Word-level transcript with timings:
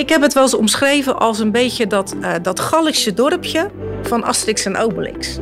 Ik 0.00 0.08
heb 0.08 0.22
het 0.22 0.32
wel 0.32 0.42
eens 0.42 0.54
omschreven 0.54 1.18
als 1.18 1.38
een 1.38 1.50
beetje 1.50 1.86
dat, 1.86 2.14
uh, 2.20 2.32
dat 2.42 2.60
Gallische 2.60 3.14
dorpje 3.14 3.70
van 4.02 4.24
Asterix 4.24 4.64
en 4.64 4.76
Obelix. 4.76 5.38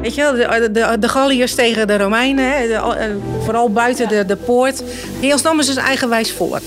Weet 0.00 0.14
je 0.14 0.20
wel, 0.22 0.60
de, 0.60 0.70
de, 0.70 0.96
de 0.98 1.08
Galliërs 1.08 1.54
tegen 1.54 1.86
de 1.86 1.98
Romeinen, 1.98 2.58
hè, 2.58 2.66
de, 2.66 3.18
vooral 3.42 3.70
buiten 3.72 4.08
de, 4.08 4.24
de 4.24 4.36
poort. 4.36 4.82
Heelsdam 5.20 5.58
is 5.58 5.66
dus 5.66 5.76
eigenwijs 5.76 6.32
volk. 6.32 6.62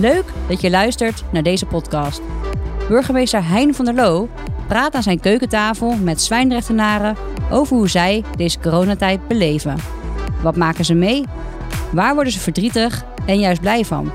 Leuk 0.00 0.24
dat 0.48 0.60
je 0.60 0.70
luistert 0.70 1.22
naar 1.32 1.42
deze 1.42 1.66
podcast. 1.66 2.20
Burgemeester 2.88 3.48
Hein 3.48 3.74
van 3.74 3.84
der 3.84 3.94
Loo 3.94 4.28
praat 4.68 4.94
aan 4.94 5.02
zijn 5.02 5.20
keukentafel 5.20 5.96
met 6.02 6.22
Zwijndrechtenaren 6.22 7.16
over 7.50 7.76
hoe 7.76 7.88
zij 7.88 8.24
deze 8.36 8.58
coronatijd 8.60 9.28
beleven. 9.28 9.76
Wat 10.42 10.56
maken 10.56 10.84
ze 10.84 10.94
mee? 10.94 11.24
Waar 11.92 12.14
worden 12.14 12.32
ze 12.32 12.40
verdrietig 12.40 13.04
en 13.26 13.38
juist 13.38 13.60
blij 13.60 13.84
van? 13.84 14.12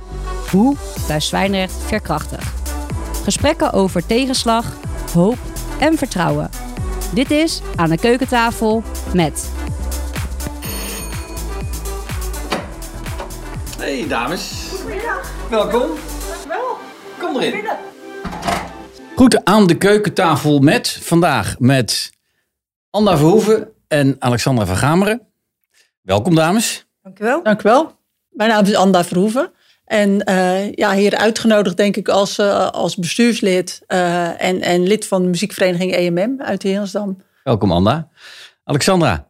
Hoe 0.52 0.76
blijft 1.06 1.26
Zwijndrecht 1.26 1.74
veerkrachtig? 1.74 2.54
Gesprekken 3.24 3.74
over 3.74 4.06
tegenslag, 4.06 4.74
hoop 5.14 5.38
en 5.80 5.98
vertrouwen. 5.98 6.50
Dit 7.14 7.32
is 7.32 7.62
Aan 7.76 7.90
de 7.90 7.98
Keukentafel 7.98 8.84
met... 9.14 9.52
Hey 13.78 14.08
dames. 14.08 14.68
Goedemiddag. 14.70 15.32
Welkom. 15.50 15.90
Dankjewel. 16.28 16.78
Kom 17.20 17.40
erin. 17.40 17.66
Goed, 19.16 19.46
aan 19.46 19.68
de 19.68 19.78
keukentafel 19.78 20.60
met 20.60 21.00
vandaag 21.02 21.60
met 21.60 22.12
Anna 22.90 23.18
Verhoeven 23.18 23.72
en 23.88 24.16
Alexandra 24.20 24.66
van 24.66 24.78
Gameren. 24.78 25.22
Welkom 26.02 26.36
dames. 26.36 26.86
Dankjewel. 27.04 27.44
Dank 27.44 27.60
u 27.60 27.64
wel. 27.64 27.98
Mijn 28.30 28.50
naam 28.50 28.66
is 28.66 28.76
Anda 28.76 29.04
Verhoeven. 29.04 29.52
En 29.90 30.24
eh, 30.24 30.72
ja, 30.72 30.94
hier 30.94 31.18
uitgenodigd 31.18 31.78
denk 31.78 31.96
ik 31.96 32.08
als, 32.08 32.38
eh, 32.38 32.70
als 32.70 32.96
bestuurslid 32.96 33.82
eh, 33.88 34.42
en, 34.42 34.62
en 34.62 34.88
lid 34.88 35.08
van 35.08 35.22
de 35.22 35.28
muziekvereniging 35.28 35.92
EMM 35.92 36.42
uit 36.42 36.64
Heelsdam. 36.64 37.18
Welkom 37.44 37.72
Anda. 37.72 38.10
Alexandra. 38.64 39.28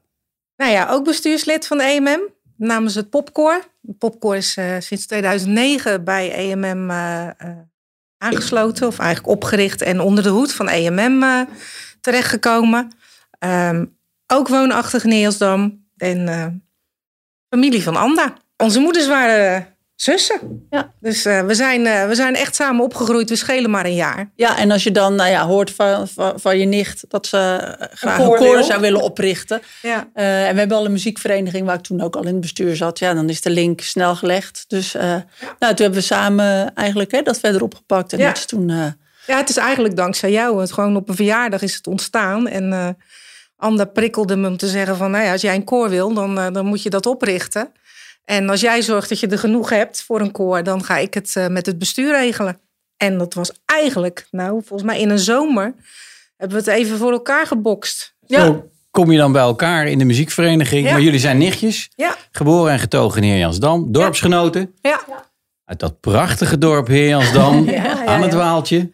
Nou 0.56 0.72
ja, 0.72 0.90
ook 0.90 1.04
bestuurslid 1.04 1.68
van 1.68 1.78
de 1.78 1.84
EMM 1.84 2.20
namens 2.58 2.96
het 2.96 3.10
Popcore. 3.10 3.64
Popcore 3.98 4.38
is 4.38 4.58
sinds 4.80 5.08
2009 5.08 6.04
bij 6.04 6.32
EMM 6.32 6.92
aangesloten 8.18 8.88
of 8.88 9.00
eigenlijk 9.00 9.34
opgericht 9.36 9.82
en 9.82 10.00
onder 10.00 10.24
de 10.24 10.30
hoed 10.30 10.54
van 10.54 10.70
EMM 10.70 11.48
terechtgekomen. 12.02 12.92
Um, 13.40 13.98
ook 14.28 14.48
woonachtig 14.48 15.04
in 15.04 15.12
Heelsdam 15.12 15.86
en 15.98 16.64
familie 17.50 17.84
van 17.84 17.96
Anda. 17.96 18.34
Onze 18.58 18.80
moeders 18.80 19.08
waren 19.08 19.78
zussen. 20.02 20.68
Ja. 20.70 20.94
Dus 21.00 21.26
uh, 21.26 21.42
we, 21.42 21.54
zijn, 21.54 21.86
uh, 21.86 22.08
we 22.08 22.16
zijn 22.16 22.36
echt 22.36 22.56
samen 22.56 22.84
opgegroeid. 22.84 23.30
We 23.30 23.36
schelen 23.36 23.70
maar 23.70 23.86
een 23.86 23.96
jaar. 23.96 24.32
Ja, 24.36 24.58
en 24.58 24.72
als 24.72 24.84
je 24.84 24.92
dan 24.92 25.16
nou 25.16 25.30
ja, 25.30 25.46
hoort 25.46 25.72
van, 25.72 26.08
van, 26.08 26.40
van 26.40 26.58
je 26.58 26.66
nicht 26.66 27.06
dat 27.08 27.28
ze 27.28 27.38
eh, 27.38 27.88
graag 27.94 28.20
een, 28.20 28.36
koor 28.36 28.64
zou 28.64 28.82
willen 28.82 29.02
oprichten. 29.02 29.62
Ja. 29.82 30.10
Uh, 30.16 30.48
en 30.48 30.54
we 30.54 30.60
hebben 30.60 30.78
al 30.78 30.86
een 30.86 30.92
muziekvereniging 30.92 31.66
waar 31.66 31.76
ik 31.76 31.82
toen 31.82 32.02
ook 32.02 32.16
al 32.16 32.22
in 32.22 32.28
het 32.28 32.42
bestuur 32.42 32.76
zat. 32.76 33.00
Ja, 33.00 33.14
dan 33.14 33.30
is 33.30 33.42
de 33.42 33.50
link 33.50 33.82
snel 33.82 34.16
gelegd. 34.16 34.66
Dus 34.68 34.94
nou, 34.94 35.24
toen 35.60 35.68
hebben 35.76 35.94
we 35.94 36.02
samen 36.02 36.74
eigenlijk 36.74 37.12
hè, 37.12 37.22
dat 37.22 37.40
verder 37.40 37.62
opgepakt. 37.62 38.14
En 38.14 38.20
ja. 38.20 38.28
dat 38.28 38.38
is 38.38 38.46
toen... 38.46 38.68
ja, 39.28 39.38
het 39.38 39.50
is 39.50 39.58
eigenlijk 39.58 39.96
dankzij 39.96 40.32
jou. 40.32 40.62
Het 40.62 40.72
gewoon 40.72 40.96
op 40.96 41.10
een 41.10 41.16
verjaardag 41.16 41.62
is 41.62 41.76
het 41.76 41.88
ontstaan. 41.88 42.48
En 42.48 42.98
Anda 43.58 43.86
prikkelde 43.86 44.36
me 44.36 44.48
om 44.48 44.58
te 44.58 44.68
zeggen 44.68 44.98
van... 44.98 45.12
Nou 45.12 45.24
ja, 45.24 45.32
als 45.32 45.42
jij 45.42 45.56
een 45.56 45.64
koor 45.64 45.90
wil, 45.90 46.14
dan, 46.14 46.54
dan 46.54 46.66
moet 46.66 46.84
je 46.84 46.90
dat 46.90 47.06
oprichten. 47.06 47.72
En 48.26 48.50
als 48.50 48.62
jij 48.62 48.82
zorgt 48.82 49.10
dat 49.10 49.20
je 49.20 49.28
er 49.28 49.40
genoeg 49.40 49.70
hebt 49.70 50.04
voor 50.04 50.22
een 50.22 50.32
koor, 50.32 50.64
dan 50.64 50.84
ga 50.84 50.98
ik 50.98 51.14
het 51.14 51.36
uh, 51.38 51.48
met 51.48 51.66
het 51.66 51.78
bestuur 51.78 52.12
regelen. 52.12 52.60
En 52.98 53.18
dat 53.18 53.34
was 53.34 53.52
eigenlijk, 53.66 54.28
nou, 54.32 54.52
volgens 54.66 54.90
mij 54.90 55.00
in 55.00 55.10
een 55.10 55.20
zomer 55.20 55.74
hebben 56.38 56.64
we 56.64 56.72
het 56.72 56.80
even 56.80 56.98
voor 56.98 57.12
elkaar 57.12 57.48
gebokst. 57.48 58.16
Ja. 58.26 58.46
Zo 58.46 58.70
kom 58.92 59.12
je 59.12 59.18
dan 59.18 59.32
bij 59.32 59.42
elkaar 59.42 59.88
in 59.88 59.98
de 59.98 60.06
muziekvereniging. 60.06 60.86
Ja. 60.86 60.92
Maar 60.92 61.02
jullie 61.02 61.20
zijn 61.20 61.38
nichtjes, 61.38 61.90
ja. 61.96 62.16
geboren 62.32 62.72
en 62.72 62.80
getogen 62.80 63.24
in 63.24 63.30
Heerjansdam, 63.30 63.92
dorpsgenoten. 63.92 64.74
Ja. 64.82 65.00
Uit 65.66 65.80
dat 65.80 66.00
prachtige 66.00 66.58
dorp 66.58 66.88
Heerjansdam, 66.88 67.64
ja, 67.70 68.06
aan 68.06 68.22
het 68.22 68.34
Waaltje. 68.34 68.90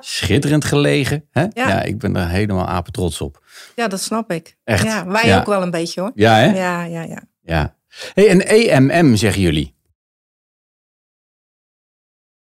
Schitterend 0.00 0.64
gelegen. 0.64 1.24
Hè? 1.30 1.46
Ja. 1.52 1.82
ik 1.82 1.98
ben 1.98 2.16
er 2.16 2.28
helemaal 2.28 2.66
apen 2.66 2.92
trots 2.92 3.20
op. 3.20 3.44
Ja, 3.74 3.88
dat 3.88 4.00
snap 4.00 4.30
ik. 4.32 4.56
Echt? 4.64 4.84
Ja, 4.84 5.06
wij 5.06 5.38
ook 5.38 5.46
wel 5.46 5.62
een 5.62 5.70
beetje 5.70 6.00
hoor. 6.00 6.10
Ja, 6.14 6.34
hè? 6.34 6.54
Ja, 6.54 6.82
ja, 6.82 7.02
ja. 7.02 7.22
ja. 7.42 7.75
Hey, 8.14 8.28
en 8.28 8.46
EMM 8.46 9.16
zeggen 9.16 9.42
jullie? 9.42 9.74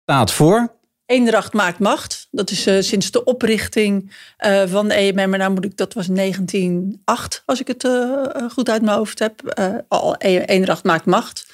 Staat 0.02 0.32
voor? 0.32 0.80
Eendracht 1.06 1.52
maakt 1.52 1.78
macht. 1.78 2.28
Dat 2.30 2.50
is 2.50 2.66
uh, 2.66 2.80
sinds 2.80 3.10
de 3.10 3.24
oprichting 3.24 4.12
uh, 4.46 4.62
van 4.66 4.88
de 4.88 4.94
EMM. 4.94 5.30
Maar 5.30 5.38
nou 5.38 5.52
moet 5.52 5.64
ik, 5.64 5.76
dat 5.76 5.94
was 5.94 6.06
1908, 6.06 7.42
als 7.46 7.60
ik 7.60 7.66
het 7.66 7.84
uh, 7.84 8.26
goed 8.52 8.68
uit 8.68 8.82
mijn 8.82 8.96
hoofd 8.96 9.18
heb. 9.18 9.54
al 9.88 10.16
Eendracht 10.16 10.84
maakt 10.84 11.04
macht. 11.04 11.52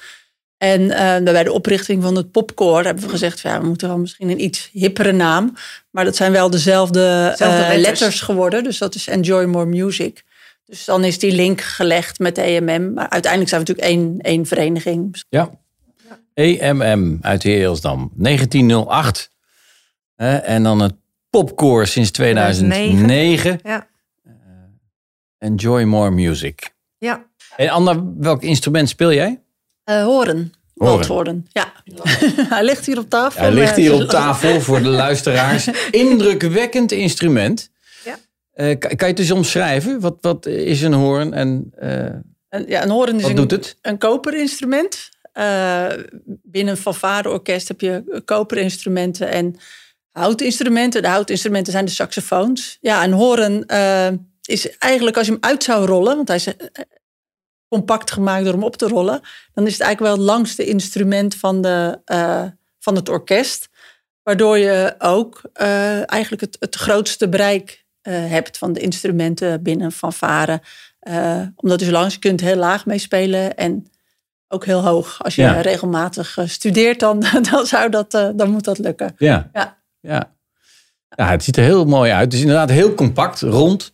En 0.57 0.87
bij 1.23 1.43
de 1.43 1.51
oprichting 1.51 2.03
van 2.03 2.15
het 2.15 2.31
popcore 2.31 2.85
hebben 2.85 3.03
we 3.03 3.09
gezegd... 3.09 3.39
Ja, 3.39 3.61
we 3.61 3.67
moeten 3.67 3.87
wel 3.87 3.97
misschien 3.97 4.29
een 4.29 4.43
iets 4.43 4.69
hippere 4.71 5.11
naam. 5.11 5.53
Maar 5.89 6.05
dat 6.05 6.15
zijn 6.15 6.31
wel 6.31 6.49
dezelfde 6.49 7.35
letters. 7.37 7.81
letters 7.81 8.21
geworden. 8.21 8.63
Dus 8.63 8.77
dat 8.77 8.95
is 8.95 9.07
Enjoy 9.07 9.43
More 9.43 9.65
Music. 9.65 10.23
Dus 10.69 10.85
dan 10.85 11.03
is 11.03 11.19
die 11.19 11.31
link 11.31 11.61
gelegd 11.61 12.19
met 12.19 12.35
de 12.35 12.41
EMM. 12.41 12.93
Maar 12.93 13.09
uiteindelijk 13.09 13.49
zijn 13.49 13.61
we 13.63 13.67
natuurlijk 13.67 13.87
één, 13.87 14.19
één 14.21 14.45
vereniging. 14.45 15.23
Ja. 15.29 15.49
EMM 16.33 17.17
uit 17.21 17.43
Heelsdam, 17.43 18.11
1908. 18.15 19.31
en 20.15 20.63
dan 20.63 20.79
het 20.81 20.93
popcore 21.29 21.85
sinds 21.85 22.11
2009. 22.11 23.59
Ja. 23.63 23.87
Uh, 24.25 24.33
enjoy 25.37 25.83
more 25.83 26.09
music. 26.09 26.73
Ja. 26.97 27.25
En 27.55 27.69
Anna, 27.69 28.03
welk 28.17 28.43
instrument 28.43 28.89
speel 28.89 29.13
jij? 29.13 29.41
Uh, 29.85 30.03
horen. 30.03 30.53
Horen. 30.75 31.47
Ja. 31.51 31.71
Hij 32.55 32.63
ligt 32.63 32.85
hier 32.85 32.97
op 32.97 33.09
tafel. 33.09 33.41
Hij 33.41 33.51
ligt 33.51 33.75
hier 33.75 33.93
op 33.93 34.09
tafel 34.09 34.61
voor 34.61 34.81
de 34.81 34.89
luisteraars. 34.89 35.67
Indrukwekkend 35.91 36.91
instrument. 36.91 37.69
Uh, 38.59 38.77
kan, 38.77 38.97
je 38.97 39.05
het 39.05 39.19
eens 39.19 39.31
omschrijven? 39.31 39.99
Wat, 39.99 40.17
wat 40.21 40.45
is 40.45 40.81
een 40.81 40.93
hoorn 40.93 41.33
en 41.33 41.73
uh, 41.81 42.67
ja, 42.67 42.83
een 42.83 42.89
hoorn 42.89 43.19
is 43.19 43.23
een, 43.23 43.35
doet 43.35 43.51
het? 43.51 43.77
een 43.81 43.97
koperinstrument. 43.97 45.09
Uh, 45.33 45.87
binnen 46.43 46.73
een 46.73 46.81
fanfareorkest 46.81 47.67
heb 47.67 47.81
je 47.81 48.21
koperinstrumenten 48.25 49.31
en 49.31 49.55
houtinstrumenten. 50.11 51.01
De 51.01 51.07
houtinstrumenten 51.07 51.71
zijn 51.71 51.85
de 51.85 51.91
saxofoons. 51.91 52.77
Ja, 52.81 53.03
een 53.03 53.11
hoorn 53.11 53.65
is 54.41 54.77
eigenlijk 54.77 55.17
als 55.17 55.25
je 55.25 55.31
hem 55.31 55.43
uit 55.43 55.63
zou 55.63 55.85
rollen, 55.85 56.15
want 56.15 56.27
hij 56.27 56.37
is 56.37 56.47
compact 57.67 58.11
gemaakt 58.11 58.43
door 58.43 58.53
hem 58.53 58.63
op 58.63 58.75
te 58.75 58.87
rollen, 58.87 59.21
dan 59.53 59.65
is 59.65 59.73
het 59.73 59.81
eigenlijk 59.81 59.99
wel 59.99 60.25
het 60.25 60.35
langste 60.35 60.65
instrument 60.65 61.35
van, 61.35 61.61
de, 61.61 61.99
van 62.79 62.95
het 62.95 63.09
orkest. 63.09 63.69
Waardoor 64.23 64.57
je 64.57 64.95
ook 64.97 65.41
eigenlijk 66.05 66.41
het, 66.41 66.55
het 66.59 66.75
grootste 66.75 67.29
bereik 67.29 67.87
hebt 68.13 68.57
van 68.57 68.73
de 68.73 68.79
instrumenten 68.79 69.63
binnen 69.63 69.91
fanfare. 69.91 70.61
Uh, 71.09 71.41
omdat 71.55 71.79
je 71.79 71.85
zo 71.85 71.91
lang 71.91 72.11
je 72.11 72.19
kunt 72.19 72.41
heel 72.41 72.55
laag 72.55 72.85
meespelen 72.85 73.57
en 73.57 73.87
ook 74.47 74.65
heel 74.65 74.83
hoog. 74.83 75.23
Als 75.23 75.35
je 75.35 75.59
regelmatig 75.59 76.37
uh, 76.37 76.45
studeert, 76.47 76.99
dan, 76.99 77.25
dan, 77.51 77.65
zou 77.65 77.89
dat, 77.89 78.11
dan 78.11 78.49
moet 78.49 78.63
dat 78.63 78.77
lukken. 78.77 79.13
Ja. 79.17 79.49
Ja. 79.53 79.77
ja. 79.99 80.31
ja. 81.15 81.29
het 81.29 81.43
ziet 81.43 81.57
er 81.57 81.63
heel 81.63 81.85
mooi 81.85 82.11
uit. 82.11 82.23
Het 82.23 82.33
is 82.33 82.41
inderdaad 82.41 82.69
heel 82.69 82.93
compact, 82.93 83.41
rond. 83.41 83.93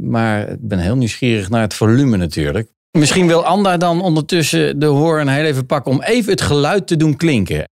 maar 0.00 0.48
ik 0.48 0.68
ben 0.68 0.78
heel 0.78 0.96
nieuwsgierig 0.96 1.48
naar 1.48 1.62
het 1.62 1.74
volume 1.74 2.16
natuurlijk. 2.16 2.68
Misschien 2.90 3.26
wil 3.26 3.44
Anda 3.44 3.76
dan 3.76 4.00
ondertussen 4.00 4.78
de 4.78 4.86
hoorn 4.86 5.28
heel 5.28 5.44
even 5.44 5.66
pakken 5.66 5.92
om 5.92 6.02
even 6.02 6.30
het 6.30 6.40
geluid 6.40 6.86
te 6.86 6.96
doen 6.96 7.16
klinken. 7.16 7.64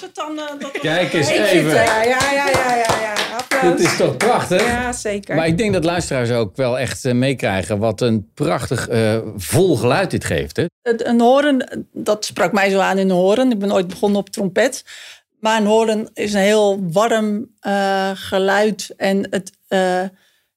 Was 0.00 0.08
het 0.08 0.14
dan. 0.14 0.32
Uh, 0.32 0.60
dat 0.60 0.80
Kijk 0.80 1.12
eens 1.12 1.28
even. 1.28 1.74
Ja, 1.74 2.02
ja, 2.02 2.32
ja, 2.32 2.48
ja, 2.48 2.76
ja. 2.76 3.70
Dit 3.70 3.80
is 3.80 3.96
toch 3.96 4.16
prachtig? 4.16 4.66
Ja, 4.66 4.92
zeker. 4.92 5.36
Maar 5.36 5.46
ik 5.46 5.58
denk 5.58 5.72
dat 5.72 5.84
luisteraars 5.84 6.30
ook 6.30 6.56
wel 6.56 6.78
echt 6.78 7.04
uh, 7.04 7.12
meekrijgen 7.12 7.78
wat 7.78 8.00
een 8.00 8.30
prachtig 8.34 8.90
uh, 8.90 9.18
vol 9.36 9.76
geluid 9.76 10.10
dit 10.10 10.24
geeft. 10.24 10.56
Hè? 10.56 10.64
Het, 10.82 11.06
een 11.06 11.20
horen, 11.20 11.86
dat 11.92 12.24
sprak 12.24 12.52
mij 12.52 12.70
zo 12.70 12.78
aan 12.78 12.98
in 12.98 13.10
een 13.10 13.16
horen. 13.16 13.50
Ik 13.50 13.58
ben 13.58 13.72
ooit 13.72 13.88
begonnen 13.88 14.20
op 14.20 14.30
trompet. 14.30 14.84
Maar 15.40 15.60
een 15.60 15.66
horen 15.66 16.10
is 16.14 16.32
een 16.32 16.40
heel 16.40 16.90
warm 16.92 17.50
geluid. 18.14 18.94
En 18.96 19.26
het 19.30 19.52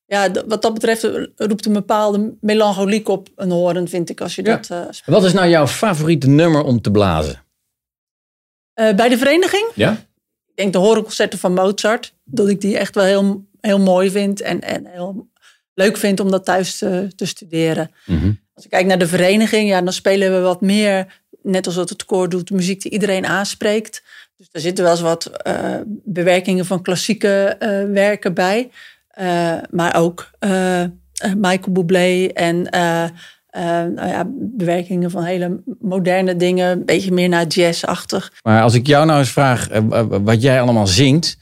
ja, 0.05 0.31
wat 0.47 0.61
dat 0.61 0.73
betreft 0.73 1.09
roept 1.35 1.65
een 1.65 1.73
bepaalde 1.73 2.33
melancholiek 2.41 3.07
op 3.07 3.27
een 3.35 3.51
horen, 3.51 3.87
vind 3.87 4.09
ik, 4.09 4.21
als 4.21 4.35
je 4.35 4.43
dat 4.43 4.69
uh, 4.71 4.79
Wat 5.05 5.23
is 5.23 5.33
nou 5.33 5.49
jouw 5.49 5.67
favoriete 5.67 6.27
nummer 6.27 6.63
om 6.63 6.81
te 6.81 6.91
blazen? 6.91 7.43
Uh, 8.79 8.93
bij 8.93 9.09
de 9.09 9.17
vereniging? 9.17 9.71
Ja. 9.75 10.05
denk 10.55 10.73
de 10.73 10.79
horenconcerten 10.79 11.39
van 11.39 11.53
Mozart, 11.53 12.13
dat 12.23 12.49
ik 12.49 12.61
die 12.61 12.77
echt 12.77 12.95
wel 12.95 13.03
heel, 13.03 13.45
heel 13.61 13.79
mooi 13.79 14.11
vind 14.11 14.41
en, 14.41 14.61
en 14.61 14.85
heel 14.85 15.27
leuk 15.73 15.97
vind 15.97 16.19
om 16.19 16.31
dat 16.31 16.45
thuis 16.45 16.77
te, 16.77 17.07
te 17.15 17.25
studeren. 17.25 17.91
Mhm. 18.05 18.31
Als 18.53 18.65
ik 18.65 18.69
kijk 18.69 18.85
naar 18.85 18.99
de 18.99 19.07
vereniging, 19.07 19.69
ja, 19.69 19.81
dan 19.81 19.93
spelen 19.93 20.33
we 20.33 20.39
wat 20.39 20.61
meer, 20.61 21.21
net 21.41 21.65
als 21.65 21.75
wat 21.75 21.89
het 21.89 22.05
koor 22.05 22.29
doet, 22.29 22.51
muziek 22.51 22.81
die 22.81 22.91
iedereen 22.91 23.25
aanspreekt. 23.25 24.03
Dus 24.37 24.49
daar 24.51 24.61
zitten 24.61 24.83
wel 24.83 24.93
eens 24.93 25.01
wat 25.01 25.31
uh, 25.47 25.75
bewerkingen 25.87 26.65
van 26.65 26.81
klassieke 26.81 27.55
uh, 27.59 27.93
werken 27.93 28.33
bij. 28.33 28.69
Maar 29.69 29.95
ook 29.95 30.29
Michael 31.37 31.71
Bublé 31.71 32.27
en 32.27 32.69
nou 33.51 34.07
ja, 34.07 34.23
bewerkingen 34.29 35.11
van 35.11 35.23
hele 35.23 35.61
moderne 35.79 36.35
dingen. 36.35 36.71
Een 36.71 36.85
beetje 36.85 37.11
meer 37.11 37.29
naar 37.29 37.47
jazzachtig. 37.47 38.31
Maar 38.41 38.61
als 38.61 38.73
ik 38.73 38.87
jou 38.87 39.05
nou 39.05 39.19
eens 39.19 39.31
vraag 39.31 39.67
wat 40.23 40.41
jij 40.41 40.61
allemaal 40.61 40.87
zingt. 40.87 41.37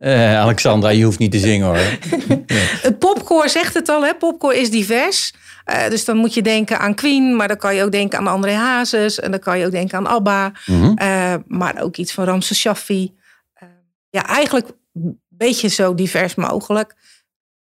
Alexandra, 0.00 0.88
je 0.88 1.04
hoeft 1.04 1.18
niet 1.18 1.30
te 1.30 1.38
zingen 1.38 1.66
hoor. 1.66 1.76
Het 2.82 2.98
popkoor 2.98 3.48
zegt 3.48 3.74
het 3.74 3.88
al, 3.88 4.04
hè? 4.04 4.14
popkoor 4.14 4.54
is 4.54 4.70
divers. 4.70 5.32
Uh, 5.70 5.88
dus 5.88 6.04
dan 6.04 6.16
moet 6.16 6.34
je 6.34 6.42
denken 6.42 6.78
aan 6.78 6.94
Queen, 6.94 7.36
maar 7.36 7.48
dan 7.48 7.56
kan 7.56 7.74
je 7.74 7.82
ook 7.82 7.92
denken 7.92 8.18
aan 8.18 8.26
André 8.26 8.52
Hazes. 8.52 9.20
En 9.20 9.30
dan 9.30 9.40
kan 9.40 9.58
je 9.58 9.66
ook 9.66 9.70
denken 9.70 9.98
aan 9.98 10.06
ABBA. 10.06 10.52
Mm 10.66 10.82
-hmm. 10.82 10.98
uh, 11.02 11.34
maar 11.46 11.82
ook 11.82 11.96
iets 11.96 12.12
van 12.12 12.24
Ramses 12.24 12.58
Shaffi. 12.58 13.14
Uh, 13.62 13.68
ja, 14.10 14.26
eigenlijk 14.26 14.68
een 14.94 15.20
beetje 15.28 15.68
zo 15.68 15.94
divers 15.94 16.34
mogelijk. 16.34 16.94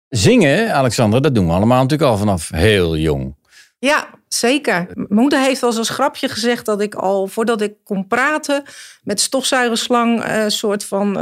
Zingen, 0.08 0.72
Alexander, 0.72 1.22
dat 1.22 1.34
doen 1.34 1.46
we 1.46 1.52
allemaal 1.52 1.82
natuurlijk 1.82 2.10
al 2.10 2.18
vanaf 2.18 2.48
heel 2.48 2.96
jong. 2.96 3.36
Ja, 3.78 4.08
zeker. 4.28 4.86
Mijn 4.94 5.06
moeder 5.08 5.40
heeft 5.40 5.60
wel 5.60 5.76
als 5.76 5.88
grapje 5.88 6.28
gezegd 6.28 6.66
dat 6.66 6.80
ik 6.80 6.94
al 6.94 7.26
voordat 7.26 7.60
ik 7.60 7.74
kon 7.84 8.06
praten 8.06 8.62
met 9.02 9.20
stofzuigerslang, 9.20 10.24
een 10.24 10.50
soort 10.50 10.84
van 10.84 11.16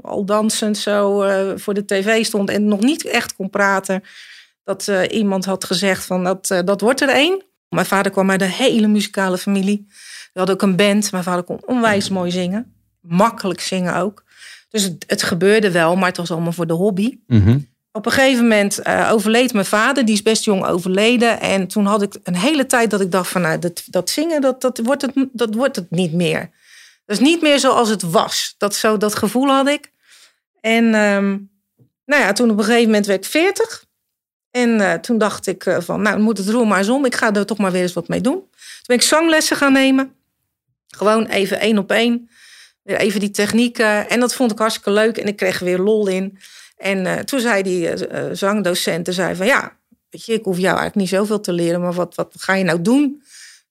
al 0.00 0.24
dansend 0.24 0.78
zo 0.78 1.24
voor 1.56 1.74
de 1.74 1.84
tv 1.84 2.24
stond 2.24 2.50
en 2.50 2.64
nog 2.64 2.80
niet 2.80 3.04
echt 3.04 3.36
kon 3.36 3.50
praten 3.50 4.02
dat 4.64 4.90
iemand 5.10 5.44
had 5.44 5.64
gezegd 5.64 6.04
van 6.04 6.24
dat, 6.24 6.62
dat 6.64 6.80
wordt 6.80 7.00
er 7.00 7.08
één. 7.08 7.42
Mijn 7.68 7.86
vader 7.86 8.12
kwam 8.12 8.30
uit 8.30 8.42
een 8.42 8.48
hele 8.48 8.86
muzikale 8.86 9.38
familie. 9.38 9.86
We 10.32 10.38
hadden 10.38 10.54
ook 10.54 10.62
een 10.62 10.76
band. 10.76 11.12
Mijn 11.12 11.24
vader 11.24 11.44
kon 11.44 11.66
onwijs 11.66 12.08
mooi 12.08 12.30
zingen. 12.30 12.74
Makkelijk 13.00 13.60
zingen 13.60 13.96
ook. 13.96 14.24
Dus 14.68 14.82
het, 14.82 15.04
het 15.06 15.22
gebeurde 15.22 15.70
wel, 15.70 15.96
maar 15.96 16.08
het 16.08 16.16
was 16.16 16.30
allemaal 16.30 16.52
voor 16.52 16.66
de 16.66 16.72
hobby. 16.72 17.18
Mm. 17.26 17.66
Op 17.92 18.06
een 18.06 18.12
gegeven 18.12 18.42
moment 18.42 18.80
uh, 18.86 19.08
overleed 19.12 19.52
mijn 19.52 19.64
vader. 19.64 20.04
Die 20.04 20.14
is 20.14 20.22
best 20.22 20.44
jong 20.44 20.64
overleden. 20.64 21.40
En 21.40 21.66
toen 21.66 21.86
had 21.86 22.02
ik 22.02 22.16
een 22.22 22.36
hele 22.36 22.66
tijd 22.66 22.90
dat 22.90 23.00
ik 23.00 23.10
dacht 23.10 23.30
van... 23.30 23.40
Nou, 23.40 23.58
dat, 23.58 23.82
dat 23.86 24.10
zingen, 24.10 24.40
dat, 24.40 24.60
dat, 24.60 24.78
wordt 24.78 25.02
het, 25.02 25.12
dat 25.32 25.54
wordt 25.54 25.76
het 25.76 25.90
niet 25.90 26.12
meer. 26.12 26.50
Dat 27.06 27.16
is 27.16 27.22
niet 27.22 27.42
meer 27.42 27.58
zoals 27.58 27.88
het 27.88 28.02
was. 28.02 28.54
Dat, 28.58 28.74
zo, 28.74 28.96
dat 28.96 29.14
gevoel 29.14 29.48
had 29.48 29.68
ik. 29.68 29.90
En 30.60 30.84
um, 30.94 31.50
nou 32.04 32.22
ja, 32.22 32.32
toen 32.32 32.50
op 32.50 32.58
een 32.58 32.64
gegeven 32.64 32.86
moment 32.86 33.06
werd 33.06 33.24
ik 33.24 33.30
40... 33.30 33.84
En 34.52 34.80
uh, 34.80 34.94
toen 34.94 35.18
dacht 35.18 35.46
ik 35.46 35.66
uh, 35.66 35.80
van, 35.80 36.02
nou 36.02 36.18
moet 36.18 36.38
het 36.38 36.48
roer 36.48 36.66
maar 36.66 36.78
eens 36.78 36.88
om. 36.88 37.04
Ik 37.04 37.14
ga 37.14 37.34
er 37.34 37.46
toch 37.46 37.58
maar 37.58 37.72
weer 37.72 37.82
eens 37.82 37.92
wat 37.92 38.08
mee 38.08 38.20
doen. 38.20 38.34
Toen 38.34 38.86
ben 38.86 38.96
ik 38.96 39.02
zanglessen 39.02 39.56
gaan 39.56 39.72
nemen. 39.72 40.14
Gewoon 40.88 41.26
even 41.26 41.60
één 41.60 41.78
op 41.78 41.90
één. 41.90 42.30
Weer 42.82 42.96
even 42.96 43.20
die 43.20 43.30
technieken. 43.30 44.08
En 44.08 44.20
dat 44.20 44.34
vond 44.34 44.52
ik 44.52 44.58
hartstikke 44.58 44.90
leuk. 44.90 45.16
En 45.16 45.26
ik 45.26 45.36
kreeg 45.36 45.58
er 45.58 45.64
weer 45.64 45.78
lol 45.78 46.06
in. 46.06 46.38
En 46.82 47.04
uh, 47.04 47.14
toen 47.14 47.40
zei 47.40 47.62
die 47.62 47.88
zangdocent, 48.32 49.08
zei 49.10 49.34
van 49.34 49.46
ja, 49.46 49.72
weet 50.10 50.24
je, 50.24 50.32
ik 50.32 50.44
hoef 50.44 50.56
jou 50.56 50.76
eigenlijk 50.76 50.96
niet 50.96 51.08
zoveel 51.08 51.40
te 51.40 51.52
leren. 51.52 51.80
Maar 51.80 51.92
wat, 51.92 52.14
wat 52.14 52.34
ga 52.38 52.54
je 52.54 52.64
nou 52.64 52.82
doen? 52.82 53.22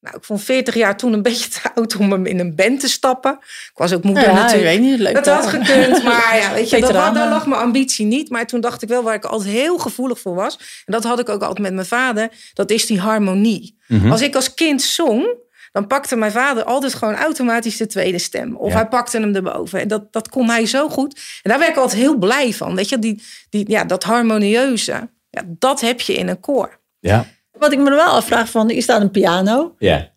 Nou, 0.02 0.16
ik 0.16 0.24
vond 0.24 0.44
40 0.44 0.74
jaar 0.74 0.98
toen 0.98 1.14
een 1.14 1.22
beetje 1.32 1.50
te 1.50 1.60
oud 1.76 1.96
om 1.96 2.26
in 2.26 2.40
een 2.40 2.56
band 2.56 2.80
te 2.80 2.90
stappen. 2.90 3.38
Ik 3.42 3.72
was 3.74 3.94
ook 3.94 4.04
moeder 4.04 4.24
ja, 4.24 4.34
natuurlijk. 4.34 4.74
Ik 4.74 4.80
weet 4.80 4.90
niet, 4.90 5.00
leuk 5.00 5.14
dat 5.14 5.26
had 5.26 5.48
gekund, 5.48 6.04
maar 6.10 6.38
ja, 6.38 6.54
weet 6.54 6.70
je, 6.70 6.80
dat, 6.80 6.94
daar 6.94 7.30
lag 7.30 7.46
mijn 7.46 7.62
ambitie 7.62 8.06
niet. 8.06 8.30
Maar 8.30 8.48
toen 8.48 8.62
dacht 8.62 8.82
ik 8.82 8.90
wel 8.90 9.04
waar 9.04 9.16
ik 9.16 9.26
altijd 9.26 9.52
heel 9.52 9.78
gevoelig 9.78 10.20
voor 10.20 10.36
was. 10.36 10.58
En 10.86 10.94
dat 10.94 11.04
had 11.04 11.20
ik 11.20 11.30
ook 11.30 11.42
altijd 11.42 11.60
met 11.60 11.74
mijn 11.74 11.86
vader. 11.86 12.30
Dat 12.54 12.70
is 12.72 12.86
die 12.86 13.00
harmonie. 13.00 13.78
Mhm. 13.88 13.96
Mm 13.96 14.02
-hmm. 14.02 14.12
Als 14.12 14.22
ik 14.22 14.36
als 14.36 14.54
kind 14.54 14.82
zong, 14.82 15.36
dan 15.72 15.88
pakte 15.88 16.16
mijn 16.16 16.32
vader 16.32 16.64
altijd 16.64 16.94
gewoon 16.94 17.16
automatisch 17.16 17.78
de 17.78 17.88
tweede 17.88 18.20
stem. 18.20 18.56
Of 18.56 18.70
Ja. 18.72 18.76
hij 18.76 18.88
pakte 18.88 19.20
hem 19.20 19.36
erboven. 19.36 19.80
En 19.80 19.88
dat, 19.88 20.14
dat 20.14 20.30
kon 20.30 20.50
hij 20.50 20.66
zo 20.66 20.90
goed. 20.90 21.20
En 21.44 21.50
daar 21.50 21.60
werd 21.60 21.72
ik 21.72 21.78
altijd 21.78 22.02
heel 22.02 22.18
blij 22.18 22.54
van. 22.54 22.76
Weet 22.76 22.90
je, 22.90 23.00
die, 23.00 23.24
die, 23.50 23.70
ja, 23.70 23.84
dat 23.84 24.04
harmonieuze. 24.04 25.10
Ja, 25.30 25.42
dat 25.48 25.82
heb 25.82 26.02
je 26.02 26.14
in 26.14 26.28
een 26.28 26.40
koor. 26.40 26.80
Ja. 27.00 27.26
Wat 27.52 27.72
ik 27.72 27.80
me 27.80 27.90
wel 27.90 28.06
afvraag 28.06 28.50
van, 28.50 28.70
is 28.70 28.86
daar 28.86 29.02
een 29.02 29.12
piano 29.12 29.76
Ja. 29.78 30.12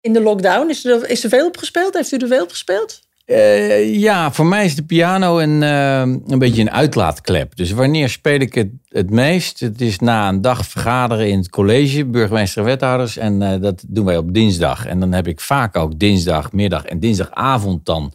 in 0.00 0.12
de 0.12 0.20
lockdown? 0.20 0.68
Is 0.68 0.84
er, 0.84 1.08
is 1.08 1.24
er 1.24 1.28
veel 1.30 1.46
op 1.46 1.56
gespeeld? 1.56 1.94
Heeft 1.94 2.12
u 2.12 2.16
er 2.16 2.26
veel 2.28 2.42
op 2.42 2.50
gespeeld? 2.50 3.00
Eh, 3.30 3.94
ja, 3.94 4.32
voor 4.32 4.46
mij 4.46 4.64
is 4.64 4.76
de 4.76 4.84
piano 4.84 5.38
een, 5.38 5.62
eh, 5.62 6.00
een 6.00 6.38
beetje 6.38 6.60
een 6.60 6.70
uitlaatklep. 6.70 7.56
Dus 7.56 7.70
wanneer 7.70 8.08
speel 8.08 8.40
ik 8.40 8.54
het 8.54 8.68
het 8.88 9.10
meest? 9.10 9.60
Het 9.60 9.80
is 9.80 9.98
na 9.98 10.28
een 10.28 10.40
dag 10.40 10.66
vergaderen 10.66 11.28
in 11.28 11.38
het 11.38 11.50
college, 11.50 12.04
burgemeester 12.04 12.62
en 12.62 12.68
wethouders. 12.68 13.16
En 13.16 13.42
eh, 13.42 13.60
dat 13.60 13.84
doen 13.88 14.04
wij 14.04 14.16
op 14.16 14.34
dinsdag. 14.34 14.86
En 14.86 15.00
dan 15.00 15.12
heb 15.12 15.26
ik 15.26 15.40
vaak 15.40 15.76
ook 15.76 15.98
dinsdagmiddag 15.98 16.84
en 16.84 17.00
dinsdagavond 17.00 17.86
dan 17.86 18.12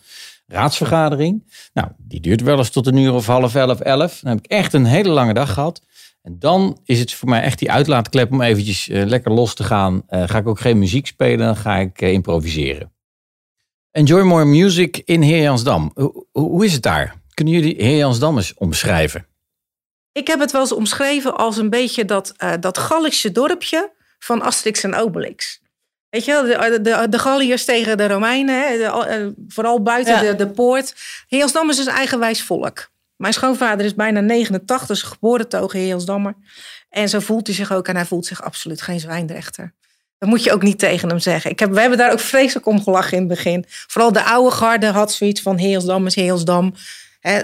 raadsvergadering. 0.47 1.43
Nou, 1.73 1.87
die 1.97 2.21
duurt 2.21 2.41
wel 2.41 2.57
eens 2.57 2.69
tot 2.69 2.87
een 2.87 2.97
uur 2.97 3.13
of 3.13 3.25
half 3.25 3.55
elf, 3.55 3.79
elf. 3.79 4.19
Dan 4.19 4.31
heb 4.31 4.45
ik 4.45 4.51
echt 4.51 4.73
een 4.73 4.85
hele 4.85 5.09
lange 5.09 5.33
dag 5.33 5.53
gehad. 5.53 5.81
En 6.21 6.35
dan 6.39 6.77
is 6.85 6.99
het 6.99 7.13
voor 7.13 7.29
mij 7.29 7.41
echt 7.41 7.59
die 7.59 7.71
uitlaatklep 7.71 8.31
om 8.31 8.41
eventjes 8.41 8.87
lekker 8.91 9.31
los 9.31 9.55
te 9.55 9.63
gaan. 9.63 10.01
Ga 10.07 10.37
ik 10.37 10.47
ook 10.47 10.59
geen 10.59 10.79
muziek 10.79 11.07
spelen, 11.07 11.45
dan 11.45 11.55
ga 11.55 11.77
ik 11.77 12.01
improviseren. 12.01 12.94
Enjoy 13.95 14.21
More 14.21 14.45
Music 14.45 15.01
in 15.05 15.21
Heerjansdam. 15.21 15.91
Hoe, 15.93 16.25
hoe 16.31 16.65
is 16.65 16.73
het 16.73 16.81
daar? 16.81 17.15
Kunnen 17.33 17.53
jullie 17.53 17.75
Heerjansdam 17.77 18.37
eens 18.37 18.53
omschrijven? 18.53 19.27
Ik 20.11 20.27
heb 20.27 20.39
het 20.39 20.51
wel 20.51 20.61
eens 20.61 20.71
omschreven 20.71 21.37
als 21.37 21.57
een 21.57 21.69
beetje 21.69 22.05
dat, 22.05 22.33
uh, 22.43 22.53
dat 22.59 22.77
Gallische 22.77 23.31
dorpje 23.31 23.91
van 24.19 24.41
Asterix 24.41 24.83
en 24.83 24.95
Obelix. 24.95 25.61
Weet 26.09 26.25
je 26.25 26.31
wel, 26.31 26.43
de, 26.43 26.81
de, 26.81 27.09
de 27.09 27.19
Galliërs 27.19 27.65
tegen 27.65 27.97
de 27.97 28.07
Romeinen, 28.07 28.67
hè, 28.67 28.77
de, 28.77 29.17
uh, 29.19 29.43
vooral 29.47 29.81
buiten 29.81 30.13
Ja. 30.13 30.21
de, 30.21 30.35
de 30.35 30.51
poort. 30.51 30.93
Heelsdam 31.27 31.69
is 31.69 31.77
een 31.77 31.87
eigenwijs 31.87 32.43
volk. 32.43 32.89
Mijn 33.15 33.33
schoonvader 33.33 33.85
is 33.85 33.95
bijna 33.95 34.19
89, 34.19 34.89
is 34.89 35.01
geboren 35.01 35.49
togen 35.49 35.79
Heelsdammer. 35.79 36.35
En 36.89 37.09
zo 37.09 37.19
voelt 37.19 37.47
hij 37.47 37.55
zich 37.55 37.71
ook 37.71 37.87
en 37.87 37.95
hij 37.95 38.05
voelt 38.05 38.25
zich 38.25 38.43
absoluut 38.43 38.81
geen 38.81 38.99
zwijnrechter. 38.99 39.73
Dat 40.17 40.29
moet 40.29 40.43
je 40.43 40.51
ook 40.51 40.63
niet 40.63 40.79
tegen 40.79 41.09
hem 41.09 41.19
zeggen. 41.19 41.51
Ik 41.51 41.59
heb, 41.59 41.71
we 41.71 41.79
hebben 41.79 41.97
daar 41.97 42.11
ook 42.11 42.19
vreselijk 42.19 42.65
om 42.65 42.83
gelachen 42.83 43.13
in 43.13 43.19
het 43.19 43.27
begin. 43.27 43.65
Vooral 43.67 44.11
de 44.11 44.23
oude 44.23 44.55
garde 44.55 44.85
had 44.85 45.13
zoiets 45.13 45.41
van 45.41 45.57
Heelsdam 45.57 46.05
is 46.05 46.15
Heelsdam. 46.15 46.73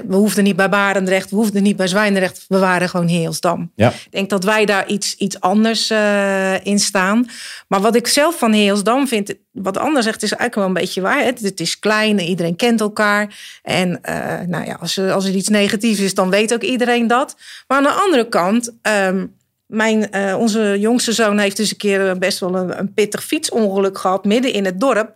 We 0.08 0.16
hoefden 0.16 0.44
niet 0.44 0.56
bij 0.56 0.70
Barendrecht, 0.70 1.30
we 1.30 1.36
hoefden 1.36 1.64
niet 1.64 1.76
bij 1.76 1.88
Zwijndrecht. 1.88 2.46
We 2.48 2.60
waren 2.60 2.90
gewoon 2.90 3.08
Heelsdam. 3.08 3.72
Ja. 3.76 3.90
Ik 3.90 4.12
denk 4.12 4.30
dat 4.30 4.44
wij 4.44 4.66
daar 4.66 4.88
iets, 4.88 5.16
iets 5.16 5.40
anders 5.40 5.92
uh, 5.92 6.66
in 6.66 6.80
staan. 6.80 7.30
Maar 7.68 7.82
wat 7.82 7.96
ik 7.96 8.08
zelf 8.08 8.38
van 8.38 8.54
Heelsdam 8.54 9.08
vind, 9.08 9.34
wat 9.52 9.78
anders 9.78 10.06
zegt, 10.06 10.24
is 10.24 10.32
eigenlijk 10.32 10.56
wel 10.56 10.66
een 10.66 10.82
beetje 10.82 11.02
waar. 11.02 11.24
Het, 11.24 11.40
het 11.40 11.60
is 11.60 11.80
klein, 11.80 12.20
iedereen 12.20 12.56
kent 12.56 12.80
elkaar. 12.80 13.36
En 13.64 14.00
uh, 14.10 14.40
nou 14.48 14.66
ja, 14.66 14.78
als, 14.80 14.98
er, 14.98 15.12
als 15.12 15.26
er 15.26 15.34
iets 15.34 15.50
negatiefs 15.50 16.00
is, 16.00 16.14
dan 16.14 16.30
weet 16.30 16.54
ook 16.54 16.64
iedereen 16.64 17.08
dat. 17.08 17.36
Maar 17.68 17.78
aan 17.78 17.84
de 17.84 17.90
andere 17.90 18.30
kant... 18.30 18.72
Um, 18.82 19.40
mijn, 19.72 20.08
uh, 20.16 20.40
onze 20.40 20.80
jongste 20.80 21.12
zoon 21.12 21.38
heeft 21.38 21.58
dus 21.58 21.72
een 21.72 21.78
keer 21.78 22.18
best 22.18 22.40
wel 22.40 22.56
een, 22.56 22.80
een, 22.80 22.94
pittig 22.94 23.24
fietsongeluk 23.24 23.98
gehad 23.98 24.26
midden 24.26 24.54
in 24.54 24.66
het 24.66 24.80
dorp. 24.80 25.16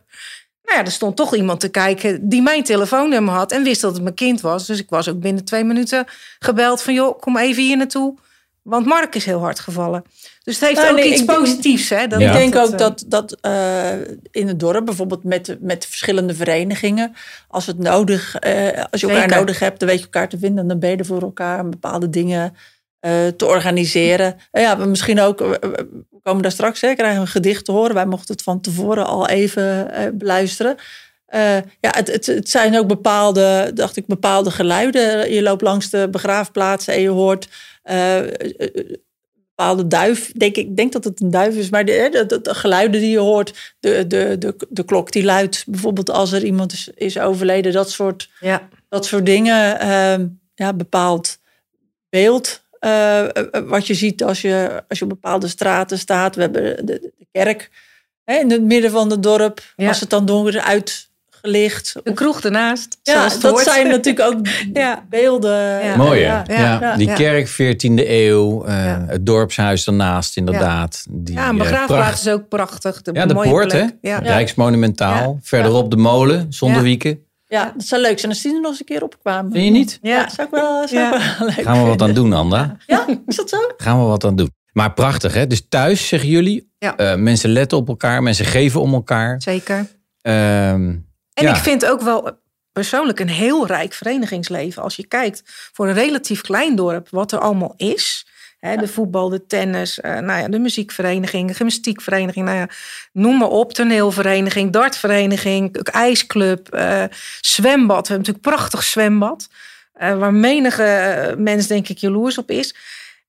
Nou 0.64 0.78
ja, 0.78 0.86
er 0.86 0.92
stond 0.92 1.16
toch 1.16 1.36
iemand 1.36 1.60
te 1.60 1.70
kijken 1.70 2.30
die 2.30 2.42
mijn 2.42 2.64
telefoonnummer 2.64 3.34
had 3.34 3.52
en 3.52 3.64
wist 3.64 3.82
dat 3.82 3.94
het 3.94 4.04
mijn 4.04 4.16
kind 4.16 4.42
was. 4.42 4.66
Dus 4.66 4.80
ik 4.80 4.90
was 4.90 5.10
ook 5.10 5.20
binnen 5.20 5.46
twee 5.46 5.64
minuten 5.64 6.06
gebeld 6.40 6.82
van 6.82 6.94
joh, 6.94 7.20
kom 7.20 7.38
even 7.38 7.64
hier 7.64 7.78
naartoe. 7.78 8.16
Want 8.62 8.86
Mark 8.86 9.16
is 9.16 9.26
heel 9.26 9.40
hard 9.40 9.60
gevallen. 9.60 10.04
Dus 10.44 10.60
het 10.60 10.68
heeft 10.68 10.80
nou, 10.80 10.92
ook 10.92 10.98
nee, 10.98 11.12
iets 11.12 11.26
positiefs. 11.26 11.90
Hè? 11.90 12.08
Dat, 12.08 12.20
ja. 12.20 12.32
Ik 12.32 12.38
denk 12.38 12.54
dat, 12.54 12.72
ook 12.72 12.78
dat, 12.78 13.04
dat 13.08 13.38
uh, 13.42 13.92
in 14.32 14.48
het 14.48 14.60
dorp, 14.60 14.86
bijvoorbeeld 14.86 15.24
met, 15.24 15.58
met 15.60 15.86
verschillende 15.86 16.36
verenigingen, 16.36 17.16
als 17.48 17.66
het 17.66 17.78
nodig, 17.78 18.36
uh, 18.46 18.84
als 18.92 19.02
je 19.02 19.08
elkaar 19.08 19.22
Zeker. 19.22 19.38
nodig 19.38 19.60
hebt, 19.60 19.80
dan 19.80 19.88
weet 19.90 19.98
je 19.98 20.04
elkaar 20.04 20.30
te 20.30 20.38
vinden. 20.38 20.68
Dan 20.68 20.80
ben 20.80 20.90
je 20.90 20.98
er 20.98 21.06
voor 21.06 21.22
elkaar 21.22 21.70
bepaalde 21.70 22.10
dingen 22.10 22.56
te 23.36 23.46
organiseren. 23.46 24.36
Uh, 24.52 24.62
ja, 24.62 24.76
misschien 24.76 25.20
ook, 25.20 25.40
we 25.40 26.20
komen 26.24 26.42
daar 26.42 26.52
straks, 26.52 26.82
hè, 26.82 26.94
krijgen 26.94 27.22
een 27.22 27.28
gedicht 27.28 27.66
te 27.66 27.72
horen. 27.72 27.94
Wij 27.94 28.06
mochten 28.06 28.34
het 28.34 28.44
van 28.44 28.62
tevoren 28.62 29.06
al 29.06 29.28
even 29.28 29.88
uh, 29.92 30.00
beluisteren. 30.14 30.76
ja, 31.80 31.92
het, 31.92 32.12
het, 32.12 32.26
het, 32.26 32.50
zijn 32.50 32.78
ook 32.78 32.88
bepaalde, 32.88 33.72
dacht 33.74 33.98
ik, 33.98 34.06
bepaalde 34.06 34.52
geluiden. 34.52 35.34
Je 35.34 35.42
loopt 35.42 35.62
langs 35.62 35.90
de 35.90 36.08
begraafplaatsen 36.12 36.94
en 36.94 37.02
je 37.02 37.10
hoort 37.10 37.48
bepaalde 39.56 39.88
duif. 39.88 40.32
Denk, 40.32 40.56
ik 40.56 40.76
denk 40.76 40.92
dat 40.92 41.04
het 41.04 41.22
een 41.22 41.32
duif 41.32 41.56
is, 41.56 41.70
maar 41.70 41.86
de, 41.86 42.08
de, 42.12 42.26
de, 42.26 42.42
de 42.42 42.56
geluiden 42.56 43.00
die 43.02 43.10
je 43.10 43.20
hoort, 43.20 43.76
de, 43.80 44.08
de, 44.08 44.38
de, 44.38 44.56
de 44.70 44.84
klok 44.84 45.12
die 45.12 45.24
luidt, 45.24 45.64
bijvoorbeeld 45.68 46.10
als 46.10 46.32
er 46.32 46.44
iemand 46.44 46.74
is, 46.74 46.90
is 46.96 47.20
overleden, 47.20 47.72
dat 47.72 47.90
soort, 47.90 48.30
ja. 48.40 48.70
dat 48.90 49.06
soort 49.06 49.26
dingen. 49.26 49.80
ja, 50.56 50.74
bepaald 50.74 51.38
beeld 52.10 52.65
uh, 52.86 53.22
wat 53.66 53.88
je 53.88 53.94
ziet 53.94 54.24
als 54.24 54.42
je, 54.42 54.84
als 54.88 54.98
je 55.00 55.04
op 55.04 55.10
bepaalde 55.10 55.48
straten 55.48 55.98
staat. 56.00 56.36
We 56.36 56.42
hebben 56.42 56.64
de, 56.64 56.82
de 56.86 57.14
kerk 57.32 57.70
hè, 58.24 58.36
in 58.36 58.52
het 58.52 58.62
midden 58.64 58.92
van 58.92 59.10
het 59.12 59.24
dorp. 59.24 59.62
Ja. 59.76 59.88
Als 59.88 60.00
het 60.00 60.10
dan 60.10 60.26
donker 60.26 60.74
is, 60.84 61.10
licht. 61.42 61.96
De 62.04 62.14
kroeg 62.14 62.42
ernaast. 62.42 62.98
Ja, 63.04 63.14
zoals 63.14 63.34
het 63.34 63.42
dat 63.42 63.52
hoort. 63.52 63.64
zijn 63.64 63.88
natuurlijk 63.88 64.26
ook 64.34 64.48
Ja. 64.74 65.06
beelden. 65.10 65.84
Ja. 65.86 65.96
Mooi 65.96 66.22
hè? 66.24 66.26
Ja. 66.28 66.44
Ja, 66.48 66.78
ja, 66.82 66.96
Die 66.96 67.14
kerk 67.14 67.48
14e 67.50 68.10
eeuw, 68.10 68.64
eh, 68.66 68.74
Ja. 68.86 69.04
het 69.08 69.26
dorpshuis 69.26 69.84
daarnaast 69.84 70.38
inderdaad. 70.38 71.06
Die, 71.10 71.36
Ja, 71.36 71.44
een 71.50 71.52
eh, 71.56 71.58
begraafplaats 71.62 72.02
pracht- 72.06 72.26
is 72.26 72.32
ook 72.32 72.48
prachtig. 72.48 73.02
De, 73.02 73.14
Ja, 73.14 73.26
de 73.26 73.34
mooie 73.34 73.50
poort 73.50 73.72
hè? 73.72 73.78
plek. 73.80 73.96
Ja. 74.02 74.18
Rijksmonumentaal. 74.20 75.32
Ja. 75.34 75.40
Verderop 75.42 75.92
de 75.92 75.98
molen, 75.98 76.46
zonder 76.54 76.78
Ja. 76.78 76.84
wieken. 76.84 77.25
Ja, 77.56 77.74
dat 77.78 77.86
zou 77.86 78.02
leuk 78.02 78.20
zijn 78.20 78.32
als 78.32 78.42
die 78.42 78.54
er 78.54 78.60
nog 78.62 78.70
eens 78.70 78.80
een 78.80 78.86
keer 78.86 79.04
opkwamen. 79.04 79.52
Vind 79.52 79.66
je 79.66 79.72
niet? 79.72 80.00
Ja, 80.02 80.16
Ja. 80.16 80.30
zou 80.30 80.48
ik 80.48 80.54
wel, 80.54 80.88
zou 80.88 81.02
Ja. 81.02 81.10
wel 81.12 81.48
leuk 81.48 81.62
Gaan 81.66 81.82
we 81.82 81.88
wat 81.90 82.02
aan 82.02 82.14
doen, 82.14 82.34
Anda? 82.34 82.78
Ja, 82.86 83.06
is 83.28 83.36
dat 83.36 83.50
zo? 83.50 83.58
Gaan 83.78 84.00
we 84.00 84.06
wat 84.06 84.24
aan 84.24 84.36
doen. 84.36 84.52
Maar 84.72 84.94
prachtig 84.94 85.34
hè? 85.34 85.48
Dus 85.48 85.66
thuis 85.70 86.08
zeggen 86.08 86.30
jullie, 86.30 86.74
Ja. 86.80 86.96
eh, 86.98 87.16
mensen 87.16 87.50
letten 87.50 87.78
op 87.78 87.88
elkaar, 87.88 88.24
mensen 88.24 88.46
geven 88.46 88.82
om 88.82 88.94
elkaar. 88.94 89.42
Zeker. 89.42 89.88
Ehm, 90.22 90.96
En 91.34 91.44
Ja. 91.44 91.50
ik 91.56 91.62
vind 91.62 91.86
ook 91.86 92.02
wel 92.02 92.32
persoonlijk 92.72 93.20
een 93.20 93.30
heel 93.30 93.68
rijk 93.68 93.94
verenigingsleven. 93.94 94.84
Als 94.84 94.96
je 94.96 95.08
kijkt 95.08 95.42
voor 95.74 95.88
een 95.88 95.94
relatief 95.94 96.42
klein 96.42 96.76
dorp, 96.76 97.08
wat 97.10 97.32
er 97.32 97.40
allemaal 97.40 97.74
is. 97.78 98.25
De 98.74 98.88
voetbal, 98.88 99.30
de 99.30 99.46
tennis, 99.46 100.00
eh, 100.00 100.20
nou 100.20 100.40
ja, 100.40 100.48
de 100.48 100.60
muziekvereniging, 100.60 101.48
de 101.48 101.54
gymnastiekvereniging, 101.54 102.46
nou 102.46 102.58
ja, 102.58 102.70
noem 103.12 103.38
maar 103.38 103.50
op. 103.50 103.74
Toneelvereniging, 103.74 104.72
dartvereniging, 104.72 105.78
ijsclub, 105.84 106.74
eh, 106.74 107.04
zwembad. 107.42 108.08
We 108.08 108.14
hebben 108.14 108.18
natuurlijk 108.18 108.46
een 108.46 108.52
prachtig 108.52 108.84
zwembad. 108.84 109.48
eh, 109.96 110.18
waar 110.18 110.34
menige 110.34 111.36
mens 111.38 111.68
denk 111.68 111.88
ik 111.88 111.98
jaloers 111.98 112.38
op 112.38 112.52
is. 112.52 112.76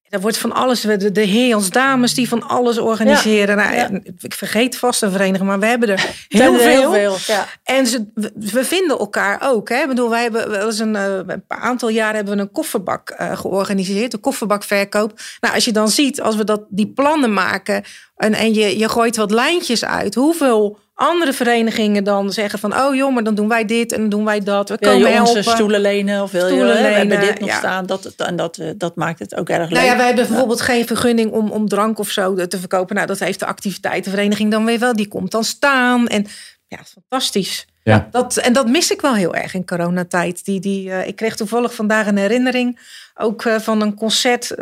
Er 0.09 0.21
wordt 0.21 0.39
van 0.39 0.53
alles, 0.53 0.81
de, 0.81 1.13
de 1.13 1.21
heers, 1.21 1.71
dames 1.71 2.15
die 2.15 2.29
van 2.29 2.49
alles 2.49 2.79
organiseren. 2.79 3.57
Nou, 3.57 3.75
ja. 3.75 3.91
Ik 4.21 4.35
vergeet 4.35 4.77
vast 4.77 5.03
een 5.03 5.11
vereniging, 5.11 5.49
maar 5.49 5.59
we 5.59 5.67
hebben 5.67 5.89
er 5.89 6.11
heel 6.29 6.59
veel. 6.59 6.93
Heel 6.93 7.15
veel 7.15 7.35
ja. 7.35 7.47
En 7.65 7.87
ze, 7.87 8.05
we- 8.35 8.65
vinden 8.65 8.99
elkaar 8.99 9.41
ook. 9.43 9.69
Hè? 9.69 9.81
Ik 9.81 9.89
bedoel, 9.89 10.11
wij 10.11 10.23
hebben 10.23 10.51
wel 10.51 10.67
eens 10.67 10.79
een, 10.79 10.97
eh, 10.97 11.15
een 11.27 11.45
aantal 11.49 11.89
jaar 11.89 12.15
hebben 12.15 12.37
we 12.37 12.41
een 12.41 12.53
kofferbak 12.53 13.11
eh, 13.11 13.39
georganiseerd, 13.39 14.13
een 14.13 14.21
kofferbakverkoop. 14.21 15.21
Nou, 15.41 15.55
als 15.55 15.65
je 15.65 15.73
dan 15.73 15.89
ziet, 15.89 16.21
als 16.21 16.37
we 16.37 16.45
dat, 16.45 16.63
die 16.69 16.89
plannen 16.89 17.33
maken 17.33 17.85
en, 18.17 18.35
en 18.35 18.55
je, 18.55 18.79
je 18.79 18.89
gooit 18.89 19.17
wat 19.17 19.31
lijntjes 19.31 19.85
uit, 19.85 20.15
hoeveel 20.15 20.79
andere 20.97 21.33
verenigingen 21.33 22.05
dan 22.05 22.33
zeggen 22.33 22.59
van, 22.59 22.77
oh 22.79 22.95
joh, 22.95 23.15
maar 23.15 23.25
dan 23.25 23.35
doen 23.35 23.49
wij 23.49 23.65
dit 23.65 23.93
en 23.93 24.01
dan 24.01 24.09
doen 24.09 24.25
wij 24.25 24.41
dat. 24.41 24.69
We 24.69 24.79
komen 24.79 25.13
je 25.13 25.21
onze 25.21 25.43
stoelen 25.43 25.81
lenen 25.81 26.23
of 26.23 26.31
wil 26.31 26.47
Stoelen 26.47 26.67
je, 26.67 26.73
hè, 26.73 26.83
we 26.83 26.89
hebben 26.89 27.19
lenen, 27.19 27.27
dit 27.27 27.41
nog 27.41 27.49
ja. 27.49 27.59
staan. 27.59 27.87
Dat, 27.87 28.07
en 28.17 28.37
dat, 28.37 28.59
eh, 28.59 28.71
dat 28.77 28.97
maakt 28.97 29.19
het 29.19 29.37
ook 29.37 29.49
erg 29.49 29.61
leuk. 29.61 29.79
Nou 29.79 29.87
ja, 29.87 29.97
wij 29.97 30.07
hebben 30.07 30.27
bijvoorbeeld 30.27 30.61
geen 30.61 30.87
vergunning 30.87 31.33
om, 31.33 31.51
om 31.51 31.69
drank 31.69 31.99
of 31.99 32.11
zo 32.11 32.47
te 32.47 32.59
verkopen. 32.59 32.95
Nou, 32.95 33.07
dat 33.07 33.19
heeft 33.19 33.39
de 33.39 33.47
activiteitenvereniging 33.47 34.51
dan 34.51 34.65
weer 34.65 34.79
wel. 34.79 34.93
Die 34.93 35.09
komt 35.09 35.31
dan 35.31 35.45
staan. 35.45 36.07
En 36.07 36.27
ja, 36.67 36.79
fantastisch. 36.85 37.67
Ja. 37.83 38.09
Dat, 38.11 38.37
en 38.37 38.53
dat 38.53 38.69
mis 38.69 38.91
ik 38.91 39.01
wel 39.01 39.15
heel 39.15 39.35
erg 39.35 39.55
in 39.55 39.67
coronatijd. 39.67 40.45
Die, 40.45 40.61
die, 40.61 40.91
eh, 40.91 41.07
ik 41.07 41.17
kreeg 41.17 41.37
toevallig 41.37 41.75
vandaag 41.75 42.07
een 42.07 42.17
herinnering. 42.17 42.79
Ook 43.15 43.45
eh, 43.45 43.59
van 43.59 43.81
een 43.81 43.95
concert. 43.95 44.55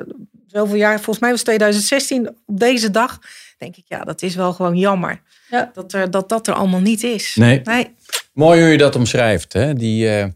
Zoveel 0.55 0.77
jaar, 0.77 0.95
volgens 0.95 1.19
mij 1.19 1.31
was 1.31 1.39
het 1.39 1.49
2016. 1.49 2.29
Op 2.29 2.59
deze 2.59 2.91
dag 2.91 3.19
denk 3.59 3.77
ik, 3.77 3.85
ja, 3.87 4.05
dat 4.05 4.23
is 4.23 4.35
wel 4.35 4.53
gewoon 4.53 4.77
jammer. 4.77 5.21
Ja. 5.51 5.71
Dat, 5.75 5.93
er, 5.93 6.11
dat 6.11 6.29
dat 6.29 6.47
er 6.47 6.55
allemaal 6.55 6.81
niet 6.81 7.03
is. 7.03 7.35
Nee. 7.35 7.61
nee. 7.65 7.95
Mooi 8.33 8.61
hoe 8.61 8.71
je 8.71 8.79
dat 8.79 8.97
omschrijft. 8.97 9.53
Hè? 9.53 9.75
Die, 9.75 10.09
eh, 10.09 10.29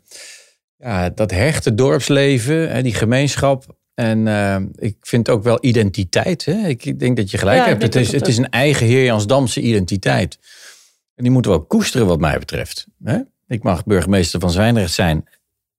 ja, 0.76 1.10
dat 1.10 1.30
hechte 1.30 1.74
dorpsleven, 1.74 2.70
hè, 2.70 2.82
die 2.82 2.94
gemeenschap. 2.94 3.76
En 3.94 4.28
eh, 4.28 4.56
ik 4.74 4.96
vind 5.00 5.28
ook 5.28 5.42
wel 5.42 5.58
identiteit. 5.60 6.44
Hè? 6.44 6.66
Ik 6.66 6.98
denk 6.98 7.16
dat 7.16 7.30
je 7.30 7.38
gelijk 7.38 7.58
Ja, 7.58 7.68
hebt. 7.68 7.82
Het 7.82 7.94
is, 7.94 8.12
het 8.12 8.28
is 8.28 8.36
een 8.36 8.50
eigen 8.50 8.86
Heer 8.86 9.04
Jansdamse 9.04 9.60
identiteit. 9.60 10.38
En 11.14 11.22
die 11.22 11.32
moeten 11.32 11.50
we 11.50 11.56
ook 11.56 11.68
koesteren 11.68 12.06
wat 12.06 12.20
mij 12.20 12.38
betreft. 12.38 12.86
Hè? 13.04 13.18
Ik 13.46 13.62
mag 13.62 13.84
burgemeester 13.84 14.40
van 14.40 14.50
Zwijndrecht 14.50 14.92
zijn, 14.92 15.28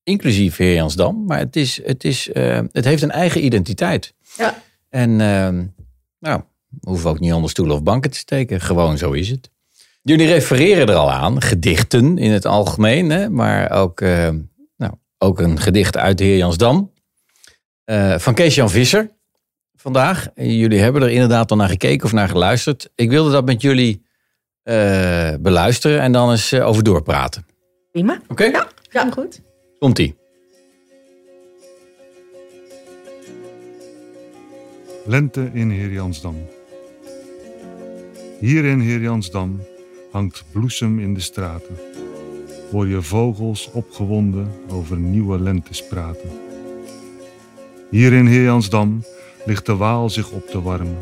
inclusief 0.03 0.57
Heer 0.57 0.73
Jansdam. 0.73 1.25
Maar 1.25 1.39
het, 1.39 1.55
is, 1.55 1.81
het, 1.83 2.03
is, 2.03 2.31
eh, 2.31 2.59
het 2.71 2.85
heeft 2.85 3.01
een 3.01 3.11
eigen 3.11 3.45
identiteit. 3.45 4.13
Ja. 4.35 4.61
En 4.89 5.09
eh, 5.11 5.49
nou, 6.19 6.41
we 6.69 6.89
hoeven 6.89 7.09
ook 7.09 7.19
niet 7.19 7.33
onder 7.33 7.49
stoelen 7.49 7.75
of 7.75 7.83
banken 7.83 8.11
te 8.11 8.17
steken. 8.17 8.61
Gewoon 8.61 8.97
zo 8.97 9.11
is 9.11 9.29
het. 9.29 9.49
Jullie 10.01 10.27
refereren 10.27 10.87
er 10.87 10.95
al 10.95 11.11
aan, 11.11 11.41
gedichten 11.41 12.17
in 12.17 12.31
het 12.31 12.45
algemeen, 12.45 13.09
hè? 13.09 13.29
maar 13.29 13.71
ook, 13.71 14.01
eh, 14.01 14.29
nou, 14.77 14.93
ook 15.17 15.39
een 15.39 15.59
gedicht 15.59 15.97
uit 15.97 16.17
de 16.17 16.23
heer 16.23 16.37
Jansdam. 16.37 16.91
eh 17.85 18.17
van 18.17 18.33
Kees-Jan 18.33 18.69
Visser 18.69 19.11
vandaag. 19.75 20.27
Jullie 20.35 20.79
hebben 20.79 21.01
er 21.01 21.09
inderdaad 21.09 21.51
al 21.51 21.57
naar 21.57 21.69
gekeken 21.69 22.05
of 22.05 22.11
naar 22.11 22.29
geluisterd. 22.29 22.89
Ik 22.95 23.09
wilde 23.09 23.31
dat 23.31 23.45
met 23.45 23.61
jullie 23.61 24.05
eh, 24.63 25.33
beluisteren 25.39 26.01
en 26.01 26.11
dan 26.11 26.31
eens 26.31 26.51
eh, 26.51 26.67
over 26.67 26.83
doorpraten. 26.83 27.45
Prima. 27.91 28.21
Oké? 28.27 28.43
Ja, 28.43 28.67
ja. 28.91 29.11
goed. 29.11 29.41
Komt-ie. 29.79 30.17
Lente 35.09 35.49
in 35.53 35.69
Heerjansdam. 35.69 36.35
Hier 38.39 38.65
in 38.65 38.79
Heerjansdam 38.79 39.59
hangt 40.11 40.43
bloesem 40.51 40.99
in 40.99 41.13
de 41.13 41.19
straten. 41.19 41.77
Hoor 42.71 42.87
je 42.87 43.01
vogels 43.01 43.69
opgewonden 43.71 44.51
over 44.67 44.97
nieuwe 44.97 45.39
lentes 45.39 45.87
praten. 45.87 46.29
Hier 47.89 48.13
in 48.13 48.25
Heerjansdam 48.25 49.03
ligt 49.45 49.65
de 49.65 49.75
Waal 49.75 50.09
zich 50.09 50.31
op 50.31 50.47
te 50.47 50.61
warmen. 50.61 50.97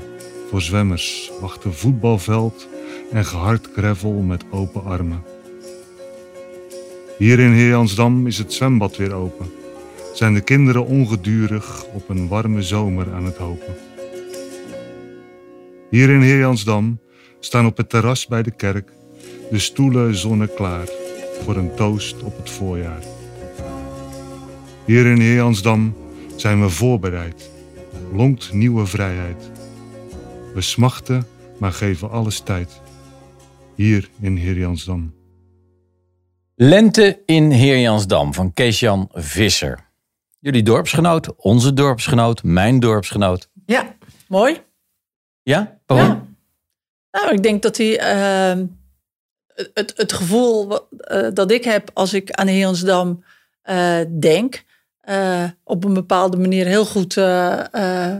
Voor 0.49 0.61
zwemmers 0.61 1.31
wacht 1.41 1.63
een 1.63 1.73
voetbalveld 1.73 2.67
en 3.11 3.25
gehard 3.25 3.69
gravel 3.75 4.13
met 4.13 4.43
open 4.51 4.83
armen. 4.83 5.23
Hier 7.17 7.39
in 7.39 7.51
Heerjansdam 7.51 8.27
is 8.27 8.37
het 8.37 8.53
zwembad 8.53 8.97
weer 8.97 9.13
open. 9.13 9.51
Zijn 10.13 10.33
de 10.33 10.41
kinderen 10.41 10.85
ongedurig 10.85 11.85
op 11.93 12.09
een 12.09 12.27
warme 12.27 12.61
zomer 12.61 13.13
aan 13.13 13.25
het 13.25 13.37
hopen. 13.37 13.86
Hier 15.89 16.09
in 16.09 16.21
Heerjansdam 16.21 16.99
staan 17.39 17.65
op 17.65 17.77
het 17.77 17.89
terras 17.89 18.27
bij 18.27 18.43
de 18.43 18.51
kerk 18.51 18.91
de 19.51 19.59
stoelen 19.59 20.15
zonneklaar 20.15 20.87
voor 21.43 21.55
een 21.55 21.75
toast 21.75 22.23
op 22.23 22.37
het 22.37 22.49
voorjaar. 22.49 23.03
Hier 24.85 25.05
in 25.05 25.19
Heerjansdam 25.19 25.95
zijn 26.35 26.61
we 26.61 26.69
voorbereid, 26.69 27.51
lonkt 28.13 28.53
nieuwe 28.53 28.85
vrijheid. 28.85 29.51
We 30.53 30.61
smachten, 30.61 31.27
maar 31.59 31.71
geven 31.71 32.09
alles 32.09 32.39
tijd. 32.39 32.81
Hier 33.75 34.09
in 34.21 34.35
Heerjansdam. 34.35 35.13
Lente 36.55 37.21
in 37.25 37.51
Heer 37.51 37.79
Jansdam 37.79 38.33
van 38.33 38.53
Kees-Jan 38.53 39.09
Visser. 39.11 39.85
Jullie 40.39 40.63
dorpsgenoot, 40.63 41.35
onze 41.35 41.73
dorpsgenoot, 41.73 42.43
mijn 42.43 42.79
dorpsgenoot. 42.79 43.49
Ja, 43.65 43.95
Mooi. 44.27 44.61
Ja? 45.43 45.76
Waarom? 45.87 46.07
Ja. 46.07 46.25
Nou, 47.11 47.33
ik 47.33 47.43
denk 47.43 47.61
dat 47.61 47.77
hij 47.77 47.99
ehm, 47.99 48.65
het, 49.73 49.93
het 49.95 50.13
gevoel 50.13 50.79
eh, 50.97 51.27
dat 51.33 51.51
ik 51.51 51.63
heb 51.63 51.89
als 51.93 52.13
ik 52.13 52.31
aan 52.31 52.47
Heerensdam 52.47 53.23
eh 53.61 53.99
denk, 54.19 54.63
eh, 54.99 55.43
op 55.63 55.83
een 55.83 55.93
bepaalde 55.93 56.37
manier 56.37 56.65
heel 56.65 56.85
goed 56.85 57.17
eh, 57.17 58.15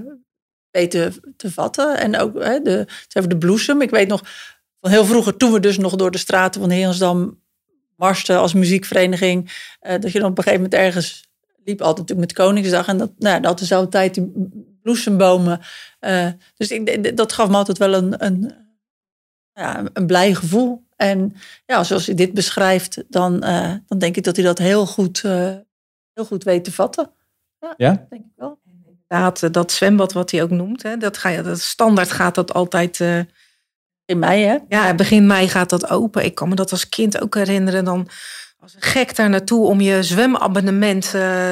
weten 0.71 1.33
te 1.37 1.51
vatten. 1.51 1.97
En 1.97 2.19
ook 2.19 2.43
hè, 2.43 2.61
de, 2.61 2.87
over 3.13 3.29
de 3.29 3.37
bloesem. 3.37 3.81
Ik 3.81 3.89
weet 3.89 4.07
nog 4.07 4.21
van 4.81 4.91
heel 4.91 5.05
vroeger, 5.05 5.37
toen 5.37 5.51
we 5.51 5.59
dus 5.59 5.77
nog 5.77 5.95
door 5.95 6.11
de 6.11 6.17
straten 6.17 6.61
van 6.61 6.69
Heerensdam 6.69 7.41
marsten 7.95 8.39
als 8.39 8.53
muziekvereniging, 8.53 9.51
dat 9.79 10.11
je 10.11 10.19
dan 10.19 10.29
op 10.29 10.37
een 10.37 10.43
gegeven 10.43 10.63
moment 10.63 10.73
ergens 10.73 11.27
liep, 11.65 11.81
altijd 11.81 12.07
natuurlijk 12.07 12.27
met 12.27 12.45
Koningsdag. 12.45 12.87
En 12.87 12.97
dat, 12.97 13.11
nou, 13.17 13.41
dat 13.41 13.61
is 13.61 13.71
altijd 13.71 13.91
tijd 13.91 14.13
die 14.13 14.31
bloesembomen. 14.87 15.59
eh, 15.99 16.27
dus 16.55 16.69
ik, 16.71 17.17
dat 17.17 17.33
gaf 17.33 17.49
me 17.49 17.55
altijd 17.55 17.77
wel 17.77 17.93
een, 17.93 18.25
een, 18.25 18.53
ja, 19.53 19.83
een 19.93 20.05
blij 20.07 20.33
gevoel. 20.33 20.85
En 20.95 21.35
ja, 21.65 21.83
zoals 21.83 22.05
hij 22.05 22.15
dit 22.15 22.33
beschrijft, 22.33 23.03
dan, 23.09 23.43
eh, 23.43 23.73
dan 23.87 23.97
denk 23.97 24.15
ik 24.15 24.23
dat 24.23 24.35
hij 24.35 24.45
dat 24.45 24.57
heel 24.57 24.85
goed, 24.85 25.23
eh, 25.23 25.55
heel 26.13 26.25
goed 26.25 26.43
weet 26.43 26.63
te 26.63 26.71
vatten. 26.71 27.11
Ja? 27.77 28.05
Denk 28.09 28.25
ik 28.25 28.31
wel. 28.35 28.59
inderdaad, 28.65 29.53
dat 29.53 29.71
zwembad 29.71 30.13
wat 30.13 30.31
hij 30.31 30.43
ook 30.43 30.49
noemt. 30.49 30.83
Hè, 30.83 30.97
dat 30.97 31.17
ga 31.17 31.29
je, 31.29 31.41
dat 31.41 31.59
standaard 31.59 32.11
gaat 32.11 32.35
dat 32.35 32.53
altijd... 32.53 32.99
eh, 33.01 33.19
In 34.05 34.19
mei, 34.19 34.43
hè? 34.43 34.57
Ja, 34.67 34.93
begin 34.95 35.27
mei 35.27 35.47
gaat 35.47 35.69
dat 35.69 35.89
open. 35.89 36.25
Ik 36.25 36.35
kan 36.35 36.49
me 36.49 36.55
dat 36.55 36.71
als 36.71 36.89
kind 36.89 37.21
ook 37.21 37.35
herinneren. 37.35 37.85
Dan 37.85 38.07
was 38.59 38.73
een 38.75 38.81
gek 38.81 39.15
daar 39.15 39.29
naartoe 39.29 39.65
om 39.67 39.81
je 39.81 40.03
zwemabonnement 40.03 41.05
eh, 41.05 41.11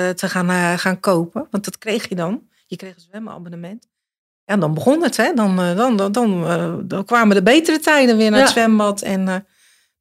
te 0.09 0.29
gaan, 0.29 0.79
gaan 0.79 0.99
kopen. 0.99 1.47
Want 1.51 1.63
dat 1.65 1.77
kreeg 1.77 2.09
je 2.09 2.15
dan. 2.15 2.53
Je 2.65 2.75
kreeg 2.75 2.95
een 2.95 3.01
zwemabonnement. 3.01 3.87
Ja, 4.45 4.53
en 4.53 4.59
dan 4.59 4.73
begon 4.73 5.03
het. 5.03 5.17
Hè? 5.17 5.33
Dan, 5.33 5.59
eh, 5.59 5.75
dan, 5.75 5.97
dan, 5.97 6.11
dan, 6.11 6.45
eh, 6.47 6.75
dan 6.83 7.05
kwamen 7.05 7.35
de 7.35 7.43
betere 7.43 7.79
tijden 7.79 8.17
weer 8.17 8.29
naar 8.31 8.39
het 8.39 8.47
Ja. 8.49 8.53
zwembad. 8.53 9.01
En, 9.01 9.27
eh, 9.27 9.35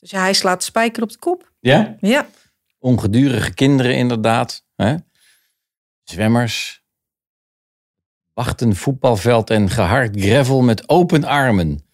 dus 0.00 0.10
ja, 0.10 0.20
hij 0.20 0.32
slaat 0.32 0.58
de 0.58 0.64
spijker 0.64 1.02
op 1.02 1.10
de 1.12 1.18
kop. 1.18 1.52
Ja? 1.60 1.96
Ja, 2.00 2.26
Ongedurige 2.78 3.54
kinderen 3.54 3.94
inderdaad. 3.96 4.64
Hè? 4.76 4.94
Zwemmers. 6.02 6.82
Wachten 8.32 8.76
voetbalveld 8.76 9.50
en 9.50 9.70
gehard 9.70 10.20
gravel 10.20 10.62
met 10.62 10.88
open 10.88 11.24
armen. 11.24 11.86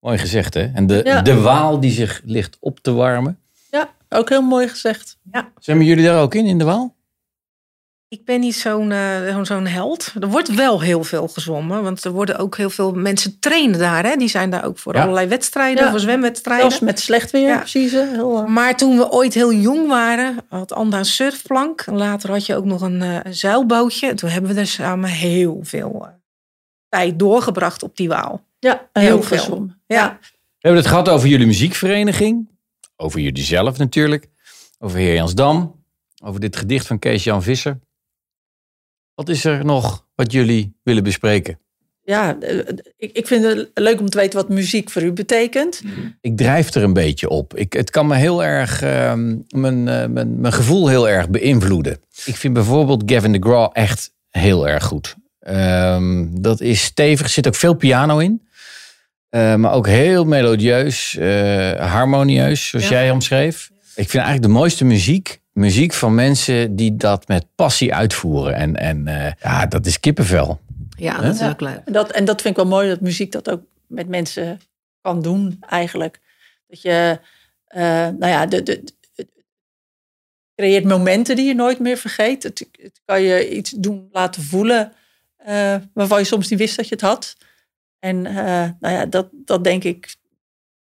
Mooi 0.00 0.18
gezegd 0.18 0.54
hè? 0.54 0.72
En 0.74 0.86
de, 0.86 1.00
Ja. 1.04 1.22
de 1.22 1.40
waal 1.40 1.80
die 1.80 1.90
zich 1.90 2.20
ligt 2.24 2.56
op 2.60 2.80
te 2.80 2.92
warmen. 2.92 3.40
Ja. 3.70 3.94
ook 4.08 4.28
heel 4.28 4.42
mooi 4.42 4.68
gezegd. 4.68 5.18
Zijn 5.58 5.82
jullie 5.84 6.04
daar 6.04 6.22
ook 6.22 6.34
in, 6.34 6.46
in 6.46 6.58
de 6.58 6.64
Waal? 6.64 6.95
Ik 8.08 8.24
ben 8.24 8.40
niet 8.40 8.54
zo'n 8.56 8.92
eh, 8.92 9.42
zo'n 9.42 9.66
held. 9.66 10.12
Er 10.20 10.28
wordt 10.28 10.54
wel 10.54 10.80
heel 10.80 11.04
veel 11.04 11.28
gezwommen. 11.28 11.82
Want 11.82 12.04
er 12.04 12.10
worden 12.12 12.38
ook 12.38 12.56
heel 12.56 12.70
veel 12.70 12.92
mensen 12.92 13.38
trainen 13.40 13.78
daar. 13.78 14.04
Hè? 14.04 14.16
Die 14.16 14.28
zijn 14.28 14.50
daar 14.50 14.64
ook 14.64 14.78
voor 14.78 14.94
Ja. 14.94 15.02
allerlei 15.02 15.26
wedstrijden, 15.28 15.84
Ja. 15.84 15.90
voor 15.90 16.00
zwemwedstrijden. 16.00 16.66
Zelfs 16.70 16.84
met 16.84 17.00
slecht 17.00 17.30
weer, 17.30 17.48
Ja. 17.48 17.58
precies. 17.58 17.92
hè, 17.92 18.06
Heel, 18.10 18.36
eh, 18.42 18.46
Maar 18.46 18.76
toen 18.76 18.96
we 18.96 19.10
ooit 19.10 19.34
heel 19.34 19.52
jong 19.52 19.88
waren, 19.88 20.36
had 20.48 20.72
Anda 20.72 20.98
een 20.98 21.04
surfplank. 21.04 21.80
En 21.80 21.96
later 21.96 22.30
had 22.30 22.46
je 22.46 22.56
ook 22.56 22.64
nog 22.64 22.80
een, 22.80 23.02
eh, 23.02 23.18
een 23.22 23.34
zeilbootje. 23.34 24.08
En 24.08 24.16
toen 24.16 24.30
hebben 24.30 24.54
we 24.54 24.60
er 24.60 24.66
samen 24.66 25.08
heel 25.10 25.58
veel 25.62 25.98
eh, 26.06 26.08
tijd 26.88 27.18
doorgebracht 27.18 27.82
op 27.82 27.96
die 27.96 28.08
waal. 28.08 28.44
ja, 28.58 28.88
Heel 28.92 29.02
heel 29.04 29.22
veel. 29.22 29.70
Ja. 29.86 30.18
We 30.20 30.28
hebben 30.72 30.80
het 30.80 30.90
gehad 30.90 31.08
over 31.08 31.28
jullie 31.28 31.46
muziekvereniging. 31.46 32.48
Over 32.96 33.20
jullie 33.20 33.42
zelf 33.44 33.78
natuurlijk. 33.78 34.26
Over 34.78 34.98
Heer 34.98 35.14
Jansdam. 35.14 35.84
Over 36.24 36.40
dit 36.40 36.56
gedicht 36.56 36.86
van 36.86 36.98
Kees-Jan 36.98 37.42
Visser. 37.42 37.78
Wat 39.16 39.28
is 39.28 39.44
er 39.44 39.64
nog 39.64 40.06
wat 40.14 40.32
jullie 40.32 40.76
willen 40.82 41.02
bespreken? 41.02 41.58
Ja, 42.02 42.36
eh, 42.40 42.58
ik, 42.96 43.26
vind 43.26 43.44
het 43.44 43.70
leuk 43.74 44.00
om 44.00 44.08
te 44.10 44.18
weten 44.18 44.38
wat 44.38 44.48
muziek 44.48 44.90
voor 44.90 45.02
u 45.02 45.12
betekent. 45.12 45.82
Ik 46.20 46.36
drijf 46.36 46.74
er 46.74 46.82
een 46.82 46.92
beetje 46.92 47.28
op. 47.28 47.56
Ik, 47.56 47.72
het 47.72 47.90
kan 47.90 48.06
me 48.06 48.14
heel 48.16 48.44
erg, 48.44 48.82
ehm, 48.82 49.36
mijn, 49.48 49.88
eh, 49.88 50.06
mijn, 50.06 50.40
mijn 50.40 50.52
gevoel 50.52 50.88
heel 50.88 51.08
erg 51.08 51.30
beïnvloeden. 51.30 51.98
Ik 52.24 52.36
vind 52.36 52.54
bijvoorbeeld 52.54 53.02
Gavin 53.06 53.32
DeGraw 53.32 53.70
echt 53.72 54.12
heel 54.30 54.68
erg 54.68 54.84
goed. 54.84 55.14
Ehm, 55.40 56.26
dat 56.30 56.60
is 56.60 56.82
stevig, 56.82 57.26
er 57.26 57.32
zit 57.32 57.46
ook 57.46 57.54
veel 57.54 57.74
piano 57.74 58.18
in. 58.18 58.42
Eh, 59.28 59.54
maar 59.54 59.72
ook 59.72 59.86
heel 59.86 60.24
melodieus, 60.24 61.18
harmonieus, 61.78 62.68
zoals 62.68 62.88
Ja. 62.88 62.90
jij 62.90 63.10
omschreef. 63.10 63.70
Ik 63.94 64.10
vind 64.10 64.22
eigenlijk 64.24 64.42
de 64.42 64.58
mooiste 64.58 64.84
muziek, 64.84 65.40
muziek 65.56 65.92
van 65.92 66.14
mensen 66.14 66.76
die 66.76 66.96
dat 66.96 67.28
met 67.28 67.46
passie 67.54 67.94
uitvoeren. 67.94 68.54
En, 68.54 68.76
en 68.76 69.06
eh, 69.06 69.32
ja, 69.40 69.66
dat 69.66 69.86
is 69.86 70.00
kippenvel. 70.00 70.60
Ja, 70.96 71.20
dat 71.20 71.34
is 71.34 71.42
ook 71.42 71.60
leuk. 71.60 71.80
En 71.84 71.92
dat, 71.92 72.12
en 72.12 72.24
dat 72.24 72.42
vind 72.42 72.56
ik 72.56 72.62
wel 72.62 72.72
mooi 72.72 72.88
dat 72.88 73.00
muziek 73.00 73.32
dat 73.32 73.50
ook 73.50 73.62
met 73.86 74.08
mensen 74.08 74.60
kan 75.00 75.22
doen, 75.22 75.56
eigenlijk. 75.60 76.20
Dat 76.68 76.82
je, 76.82 77.20
eh, 77.66 77.80
nou 78.08 78.26
ja, 78.26 78.46
de, 78.46 78.62
de, 78.62 78.84
het 79.14 79.28
creëert 80.54 80.84
momenten 80.84 81.36
die 81.36 81.46
je 81.46 81.54
nooit 81.54 81.78
meer 81.78 81.96
vergeet. 81.96 82.42
Het, 82.42 82.68
het 82.80 83.00
kan 83.04 83.22
je 83.22 83.56
iets 83.56 83.70
doen 83.70 84.08
laten 84.12 84.42
voelen 84.42 84.92
eh, 85.36 85.76
waarvan 85.92 86.18
je 86.18 86.24
soms 86.24 86.48
niet 86.48 86.58
wist 86.58 86.76
dat 86.76 86.88
je 86.88 86.94
het 86.94 87.04
had. 87.04 87.36
En 87.98 88.26
eh, 88.26 88.70
nou 88.80 88.94
ja, 88.94 89.06
dat, 89.06 89.28
dat 89.32 89.64
denk 89.64 89.84
ik, 89.84 90.16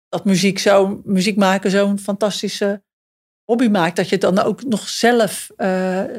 dat 0.09 0.25
muziek, 0.25 0.59
zo, 0.59 1.01
muziek 1.05 1.37
maken 1.37 1.71
zo'n 1.71 1.99
fantastische 1.99 2.83
hobby 3.51 3.67
maakt. 3.67 3.95
Dat 3.95 4.05
je 4.09 4.15
het 4.15 4.21
dan 4.35 4.39
ook 4.39 4.63
nog 4.63 4.89
zelf 4.89 5.49
eh, 5.57 5.67
nou 5.67 6.17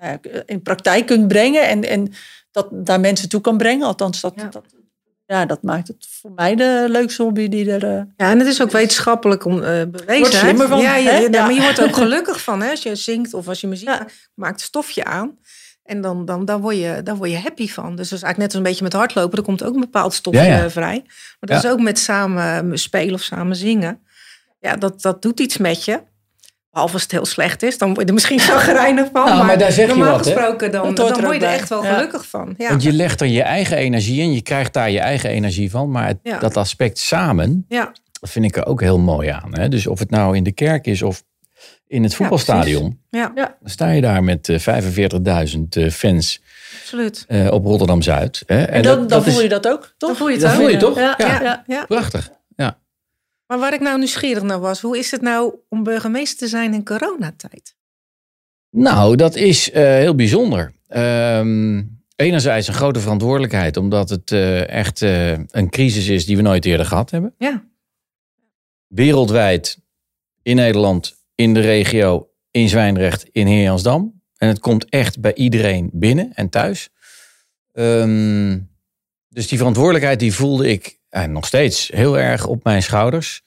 ja, 0.00 0.18
in 0.46 0.62
praktijk 0.62 1.06
kunt 1.06 1.28
brengen. 1.28 1.68
En, 1.68 1.88
en 1.88 2.12
dat 2.50 2.68
daar 2.72 3.00
mensen 3.00 3.28
toe 3.28 3.40
kan 3.40 3.56
brengen. 3.56 3.86
Althans, 3.86 4.20
dat, 4.20 4.32
Ja. 4.36 4.48
dat, 4.48 4.64
ja, 5.26 5.46
dat 5.46 5.62
maakt 5.62 5.88
het 5.88 6.06
voor 6.20 6.32
mij 6.34 6.54
de 6.54 6.86
leukste 6.88 7.22
hobby 7.22 7.48
die 7.48 7.70
er... 7.72 7.84
eh, 7.84 8.02
Ja, 8.16 8.30
en 8.30 8.38
het 8.38 8.48
is 8.48 8.62
ook 8.62 8.70
wetenschappelijk 8.70 9.44
om, 9.44 9.62
eh 9.62 9.82
bewezen. 9.90 10.18
Wordt 10.18 10.34
slimmer 10.34 10.68
van, 10.68 10.80
ja, 10.80 10.92
maar 11.30 11.52
je 11.52 11.60
wordt 11.60 11.78
er 11.78 11.84
ook 11.84 11.96
gelukkig 12.06 12.42
van. 12.42 12.62
Hè? 12.62 12.70
Als 12.70 12.82
je 12.82 12.94
zingt 12.96 13.34
of 13.34 13.48
als 13.48 13.60
je 13.60 13.66
muziek 13.66 13.88
Ja. 13.88 14.06
maakt, 14.34 14.60
stofje 14.60 15.04
aan. 15.04 15.38
En 15.82 16.00
dan, 16.00 16.24
dan, 16.24 16.44
dan, 16.44 16.60
word 16.60 16.76
je, 16.76 17.00
dan 17.04 17.16
word 17.16 17.30
je 17.30 17.38
happy 17.38 17.68
van. 17.68 17.96
Dus 17.96 18.08
dat 18.08 18.18
is 18.18 18.24
eigenlijk 18.24 18.36
net 18.38 18.46
als 18.48 18.56
een 18.56 18.62
beetje 18.62 18.82
met 18.84 18.92
hardlopen. 18.92 19.38
Er 19.38 19.44
komt 19.44 19.62
ook 19.64 19.74
een 19.74 19.80
bepaald 19.80 20.14
stofje 20.14 20.40
Ja, 20.42 20.56
ja. 20.56 20.70
vrij. 20.70 21.02
Maar 21.04 21.36
dat 21.50 21.62
Ja. 21.62 21.68
is 21.68 21.74
ook 21.74 21.80
met 21.80 21.98
samen 21.98 22.78
spelen 22.78 23.14
of 23.14 23.22
samen 23.22 23.56
zingen. 23.56 24.00
Ja, 24.60 24.76
dat, 24.76 25.02
dat 25.02 25.22
doet 25.22 25.40
iets 25.40 25.56
met 25.56 25.84
je. 25.84 26.00
Behalve 26.72 26.92
als 26.94 27.02
het 27.02 27.12
heel 27.12 27.26
slecht 27.26 27.62
is, 27.62 27.78
dan 27.78 27.88
word 27.88 28.00
je 28.00 28.06
er 28.06 28.12
misschien 28.12 28.38
chagrijnig 28.50 29.08
van. 29.12 29.24
Nou, 29.24 29.44
maar 29.46 29.58
daar 29.58 29.72
zeg 29.72 29.86
je 29.88 29.94
normaal 29.94 30.16
wat, 30.16 30.24
hè? 30.24 30.32
gesproken, 30.32 30.70
dan, 30.70 30.94
dan 30.94 31.06
word 31.06 31.16
je 31.26 31.32
er 31.32 31.38
bij. 31.38 31.54
echt 31.54 31.68
wel 31.68 31.84
Ja. 31.84 31.94
gelukkig 31.94 32.26
van. 32.26 32.54
Ja. 32.58 32.68
Want 32.68 32.82
je 32.82 32.92
legt 32.92 33.20
er 33.20 33.26
je 33.26 33.42
eigen 33.42 33.76
energie 33.76 34.20
in, 34.20 34.32
je 34.32 34.42
krijgt 34.42 34.72
daar 34.72 34.90
je 34.90 35.00
eigen 35.00 35.30
energie 35.30 35.70
van. 35.70 35.90
Maar 35.90 36.06
het- 36.06 36.18
Ja. 36.22 36.38
dat 36.38 36.56
aspect 36.56 36.98
samen, 36.98 37.64
ja. 37.68 37.92
dat 38.20 38.30
vind 38.30 38.44
ik 38.44 38.56
er 38.56 38.66
ook 38.66 38.80
heel 38.80 38.98
mooi 38.98 39.28
aan. 39.28 39.58
Hè? 39.58 39.68
Dus 39.68 39.86
of 39.86 39.98
het 39.98 40.10
nou 40.10 40.36
in 40.36 40.42
de 40.42 40.52
kerk 40.52 40.86
is 40.86 41.02
of 41.02 41.22
in 41.86 42.02
het 42.02 42.14
voetbalstadion. 42.14 42.98
Ja, 43.10 43.32
dan 43.34 43.48
sta 43.64 43.90
je 43.90 44.00
daar 44.00 44.24
met 44.24 44.48
eh, 44.48 44.58
45.000 44.58 45.76
eh, 45.76 45.90
fans 45.90 46.40
absoluut. 46.82 47.24
eh, 47.28 47.50
op 47.50 47.64
Rotterdam-Zuid. 47.64 48.42
hè. 48.46 48.62
en 48.62 48.82
dan, 48.82 49.06
dan 49.06 49.22
voel 49.24 49.36
is 49.36 49.42
je 49.42 49.48
dat 49.48 49.68
ook, 49.68 49.80
toch? 49.80 49.94
Dan 49.98 50.16
voel 50.16 50.26
je 50.28 50.32
het 50.32 50.42
Dat 50.42 50.50
ook. 50.52 50.56
voel 50.58 50.68
je 50.68 50.76
toch? 50.76 50.96
Ja, 50.98 51.14
Ja. 51.18 51.26
ja. 51.28 51.42
ja. 51.42 51.64
Ja. 51.66 51.84
prachtig. 51.86 52.30
Maar 53.52 53.60
waar 53.60 53.74
ik 53.74 53.80
nou 53.80 53.98
nieuwsgierig 53.98 54.42
naar 54.42 54.60
was, 54.60 54.80
hoe 54.80 54.98
is 54.98 55.10
het 55.10 55.20
nou 55.20 55.54
om 55.68 55.82
burgemeester 55.82 56.38
te 56.38 56.46
zijn 56.46 56.74
in 56.74 56.84
coronatijd? 56.84 57.74
Nou, 58.70 59.16
dat 59.16 59.34
is 59.34 59.70
eh, 59.70 59.82
heel 59.82 60.14
bijzonder. 60.14 60.72
Ehm, 60.88 61.82
enerzijds 62.16 62.68
een 62.68 62.74
grote 62.74 63.00
verantwoordelijkheid, 63.00 63.76
omdat 63.76 64.08
het 64.08 64.32
eh, 64.32 64.68
echt 64.68 65.02
eh, 65.02 65.32
een 65.32 65.70
crisis 65.70 66.08
is 66.08 66.26
die 66.26 66.36
we 66.36 66.42
nooit 66.42 66.64
eerder 66.64 66.86
gehad 66.86 67.10
hebben. 67.10 67.34
Ja. 67.38 67.64
Wereldwijd, 68.86 69.78
in 70.42 70.56
Nederland, 70.56 71.24
in 71.34 71.54
de 71.54 71.60
regio, 71.60 72.30
in 72.50 72.68
Zwijndrecht, 72.68 73.28
in 73.32 73.46
Heerjansdam. 73.46 74.22
En 74.36 74.48
het 74.48 74.58
komt 74.58 74.84
echt 74.88 75.20
bij 75.20 75.34
iedereen 75.34 75.90
binnen 75.92 76.32
en 76.34 76.48
thuis. 76.48 76.88
Ehm, 77.72 78.58
dus 79.28 79.48
die 79.48 79.58
verantwoordelijkheid 79.58 80.18
die 80.18 80.34
voelde 80.34 80.68
ik 80.68 81.00
en 81.12 81.32
nog 81.32 81.46
steeds 81.46 81.88
heel 81.88 82.18
erg 82.18 82.46
op 82.46 82.64
mijn 82.64 82.82
schouders. 82.82 83.42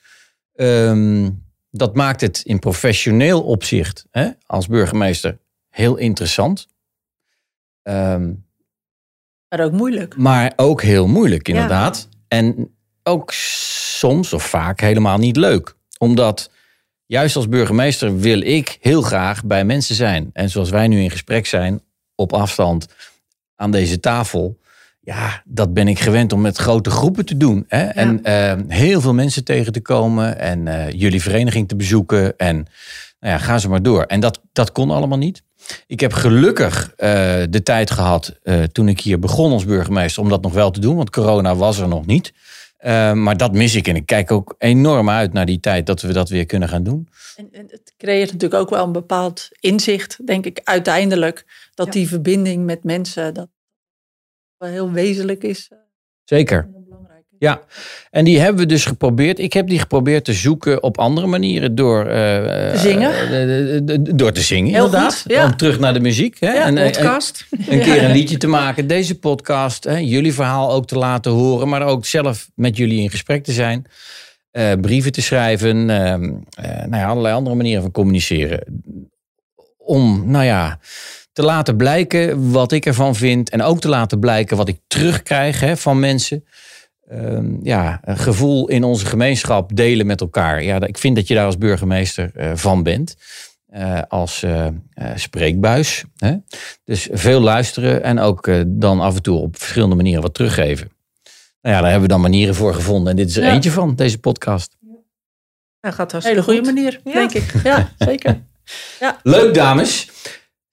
Ehm, 0.56 1.30
dat 1.72 1.96
maakt 1.96 2.22
het 2.22 2.42
in 2.44 2.60
professioneel 2.60 3.44
opzicht 3.44 4.06
hè, 4.12 4.30
als 4.46 4.68
burgemeester 4.68 5.38
heel 5.70 5.96
interessant. 5.96 6.68
Ehm, 7.84 8.34
Maar 9.50 9.60
ook 9.60 9.72
moeilijk. 9.72 10.18
maar 10.18 10.54
ook 10.56 10.82
heel 10.82 11.08
moeilijk, 11.08 11.48
Ja. 11.48 11.54
inderdaad. 11.54 12.10
En 12.28 12.76
ook 13.04 13.32
soms 13.34 14.34
of 14.34 14.44
vaak 14.44 14.80
helemaal 14.80 15.18
niet 15.18 15.36
leuk. 15.38 15.76
Omdat 15.98 16.52
juist 17.06 17.36
als 17.36 17.50
burgemeester 17.50 18.18
wil 18.20 18.42
ik 18.42 18.78
heel 18.82 19.02
graag 19.02 19.44
bij 19.46 19.66
mensen 19.66 19.96
zijn. 19.96 20.30
En 20.34 20.50
zoals 20.50 20.70
wij 20.70 20.88
nu 20.88 21.02
in 21.02 21.12
gesprek 21.12 21.46
zijn, 21.46 21.82
op 22.16 22.34
afstand 22.34 22.88
aan 23.56 23.72
deze 23.72 24.00
tafel. 24.00 24.60
Ja, 25.06 25.42
dat 25.46 25.74
ben 25.74 25.88
ik 25.88 26.00
gewend 26.00 26.34
om 26.34 26.42
met 26.42 26.58
grote 26.58 26.90
groepen 26.90 27.26
te 27.26 27.38
doen. 27.38 27.66
Hè? 27.68 27.84
En 27.84 28.24
eh, 28.24 28.54
heel 28.68 29.02
veel 29.02 29.14
mensen 29.14 29.44
tegen 29.44 29.72
te 29.74 29.82
komen. 29.82 30.40
En 30.40 30.68
eh, 30.68 30.92
jullie 30.92 31.22
vereniging 31.22 31.68
te 31.68 31.76
bezoeken. 31.76 32.38
En 32.38 32.56
nou 33.20 33.34
ja, 33.34 33.38
ga 33.38 33.58
ze 33.58 33.70
maar 33.70 33.82
door. 33.84 34.04
En 34.04 34.20
dat, 34.20 34.42
dat 34.54 34.72
kon 34.72 34.92
allemaal 34.92 35.18
niet. 35.18 35.44
Ik 35.88 36.00
heb 36.00 36.14
gelukkig 36.14 36.94
eh, 36.96 37.10
de 37.50 37.64
tijd 37.64 37.92
gehad 37.92 38.40
eh, 38.44 38.64
toen 38.64 38.88
ik 38.88 39.00
hier 39.00 39.20
begon 39.20 39.52
als 39.52 39.66
burgemeester 39.66 40.22
om 40.24 40.30
dat 40.30 40.42
nog 40.42 40.54
wel 40.54 40.72
te 40.72 40.80
doen, 40.80 40.96
want 40.96 41.10
corona 41.10 41.56
was 41.56 41.80
er 41.80 41.88
nog 41.88 42.06
niet. 42.06 42.34
Eh, 42.78 43.14
maar 43.14 43.38
dat 43.38 43.54
mis 43.54 43.76
ik 43.76 43.88
en 43.88 43.96
ik 43.96 44.06
kijk 44.06 44.32
ook 44.32 44.56
enorm 44.58 45.10
uit 45.10 45.34
naar 45.34 45.46
die 45.46 45.60
tijd 45.60 45.86
dat 45.86 46.02
we 46.02 46.14
dat 46.14 46.30
weer 46.30 46.46
kunnen 46.46 46.70
gaan 46.70 46.84
doen. 46.84 47.08
En, 47.36 47.48
en 47.52 47.66
het 47.70 47.94
creëert 47.98 48.32
natuurlijk 48.32 48.62
ook 48.62 48.70
wel 48.70 48.84
een 48.84 48.92
bepaald 48.92 49.48
inzicht, 49.60 50.28
denk 50.28 50.46
ik, 50.46 50.62
uiteindelijk. 50.64 51.46
Dat 51.74 51.86
Ja. 51.86 51.92
die 51.92 52.08
verbinding 52.08 52.66
met 52.66 52.84
mensen, 52.84 53.34
dat 53.34 53.48
heel 54.60 54.92
wezenlijk 54.92 55.44
is. 55.44 55.68
eh, 55.72 55.78
Zeker. 56.24 56.70
Ja, 57.40 57.62
en 58.12 58.26
die 58.26 58.40
hebben 58.40 58.62
we 58.62 58.66
dus 58.68 58.86
geprobeerd. 58.86 59.40
Ik 59.40 59.54
heb 59.54 59.68
die 59.68 59.80
geprobeerd 59.80 60.26
te 60.26 60.34
zoeken 60.34 60.84
op 60.84 60.98
andere 60.98 61.28
manieren 61.28 61.76
door 61.76 62.00
eh, 62.06 62.72
Te 62.72 62.78
zingen? 62.78 63.12
eh, 63.12 63.44
eh, 63.44 63.76
eh, 63.76 64.00
door 64.02 64.32
te 64.32 64.42
zingen, 64.42 64.74
Heel 64.74 64.86
inderdaad. 64.86 65.22
goed, 65.22 65.32
ja. 65.32 65.46
Om 65.46 65.58
terug 65.58 65.80
naar 65.80 65.94
de 65.94 66.00
muziek. 66.00 66.40
Hè? 66.40 66.54
Ja, 66.54 66.66
en, 66.66 66.76
Podcast. 66.92 67.46
een 67.70 67.80
keer 67.82 68.04
een 68.04 68.12
liedje 68.12 68.38
te 68.38 68.48
maken, 68.48 68.88
deze 68.88 69.20
podcast, 69.20 69.84
hè, 69.84 69.98
jullie 69.98 70.34
verhaal 70.34 70.72
ook 70.72 70.88
te 70.88 70.98
laten 70.98 71.32
horen, 71.32 71.70
maar 71.70 71.82
ook 71.86 72.06
zelf 72.06 72.50
met 72.56 72.78
jullie 72.78 73.02
in 73.02 73.10
gesprek 73.10 73.44
te 73.44 73.52
zijn, 73.52 73.86
brieven 74.82 75.12
te 75.12 75.22
schrijven, 75.22 75.90
ehm, 75.90 76.24
eh, 76.56 76.86
nou 76.86 76.96
ja, 77.02 77.06
allerlei 77.08 77.36
andere 77.36 77.56
manieren 77.56 77.82
van 77.82 77.92
communiceren. 77.92 78.84
Om, 79.78 80.24
nou 80.32 80.46
ja, 80.46 80.80
te 81.36 81.44
laten 81.44 81.78
blijken 81.78 82.52
wat 82.52 82.72
ik 82.72 82.86
ervan 82.86 83.16
vind 83.16 83.50
en 83.50 83.62
ook 83.62 83.80
te 83.80 83.88
laten 83.90 84.20
blijken 84.20 84.58
wat 84.58 84.68
ik 84.68 84.80
terugkrijg 84.88 85.60
hè, 85.60 85.78
van 85.78 86.00
mensen. 86.00 86.46
Ehm, 87.08 87.54
ja, 87.64 88.00
een 88.04 88.18
gevoel 88.18 88.68
in 88.68 88.84
onze 88.84 89.06
gemeenschap 89.06 89.76
delen 89.76 90.06
met 90.06 90.22
elkaar. 90.22 90.64
Ja, 90.64 90.82
ik 90.82 90.98
vind 90.98 91.16
dat 91.16 91.28
je 91.28 91.34
daar 91.34 91.46
als 91.46 91.58
burgemeester 91.58 92.32
eh, 92.36 92.52
van 92.56 92.84
bent. 92.84 93.16
Eh, 93.68 94.02
als 94.08 94.44
eh, 94.44 94.68
spreekbuis. 95.16 96.04
Hè? 96.18 96.36
Dus 96.84 97.08
veel 97.12 97.40
luisteren 97.40 98.04
en 98.04 98.20
ook 98.20 98.50
dan 98.68 99.00
af 99.00 99.16
en 99.16 99.22
toe 99.22 99.40
op 99.40 99.58
verschillende 99.58 99.96
manieren 99.96 100.22
wat 100.22 100.34
teruggeven. 100.34 100.92
Nou 101.62 101.76
ja, 101.76 101.82
daar 101.82 101.92
hebben 101.92 102.08
we 102.08 102.14
dan 102.14 102.22
manieren 102.22 102.56
voor 102.56 102.74
gevonden. 102.74 103.10
En 103.10 103.16
dit 103.16 103.30
is 103.30 103.38
er 103.38 103.44
Ja. 103.44 103.52
eentje 103.54 103.72
van, 103.72 103.96
deze 103.96 104.18
podcast. 104.18 104.76
Nou, 105.82 105.96
gaat 105.96 106.14
Een 106.14 106.22
hele 106.24 106.44
goede 106.44 106.62
manier, 106.62 107.02
Ja. 107.04 107.14
denk 107.14 107.34
ik. 107.34 107.54
Ja, 107.64 107.92
zeker. 107.98 108.42
Leuk, 109.24 109.54
dames. 109.54 110.10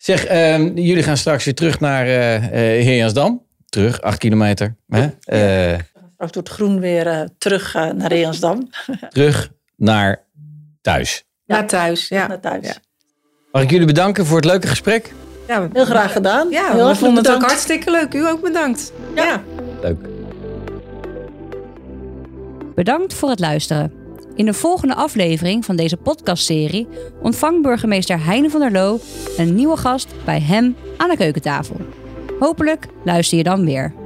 Zeg, 0.03 0.25
ehm, 0.25 0.75
jullie 0.75 1.03
gaan 1.03 1.17
straks 1.17 1.45
weer 1.45 1.55
terug 1.55 1.81
naar 1.81 2.07
eh 2.07 2.37
eh, 2.37 2.85
Heerjansdam. 2.85 3.43
Terug, 3.69 4.01
acht 4.01 4.19
kilometer. 4.19 4.77
Hè? 4.89 5.09
Eh, 5.25 5.79
Straks 6.15 6.33
door 6.33 6.43
het 6.43 6.49
groen 6.49 6.81
weer 6.81 7.29
terug 7.39 7.75
naar 7.75 8.07
Reensdam. 8.13 8.71
terug 9.11 9.51
naar 9.77 10.23
thuis. 10.81 11.25
Naar 11.47 11.67
thuis, 11.67 12.09
ja. 12.09 12.27
Naar 12.27 12.41
thuis. 12.41 12.67
Ja. 12.67 12.75
Mag 13.53 13.63
ik 13.63 13.71
jullie 13.71 13.87
bedanken 13.87 14.27
voor 14.27 14.37
het 14.37 14.45
leuke 14.45 14.67
gesprek? 14.67 15.13
Ja, 15.49 15.69
Heel 15.73 15.85
graag 15.85 16.13
gedaan. 16.13 16.51
Ja, 16.51 16.73
Heel 16.73 16.89
we 16.89 16.95
vonden 16.97 17.25
het 17.25 17.33
ook 17.33 17.43
hartstikke 17.43 17.91
leuk. 17.91 18.15
U 18.15 18.27
ook 18.27 18.43
bedankt. 18.43 18.93
Ja. 19.15 19.25
ja. 19.25 19.43
Leuk. 19.83 20.07
Bedankt 22.75 23.15
voor 23.15 23.31
het 23.31 23.41
luisteren. 23.41 24.02
In 24.35 24.45
de 24.45 24.55
volgende 24.55 24.95
aflevering 24.95 25.65
van 25.65 25.77
deze 25.77 25.97
podcastserie 25.97 26.89
ontvangt 27.23 27.63
burgemeester 27.63 28.25
Heine 28.25 28.51
van 28.51 28.61
der 28.61 28.73
Loo 28.73 28.99
een 29.37 29.55
nieuwe 29.55 29.77
gast 29.77 30.15
bij 30.25 30.41
hem 30.41 30.77
aan 30.97 31.09
de 31.09 31.17
keukentafel. 31.17 31.77
Hopelijk 32.39 32.87
luister 33.05 33.39
je 33.39 33.45
dan 33.45 33.65
weer. 33.65 34.02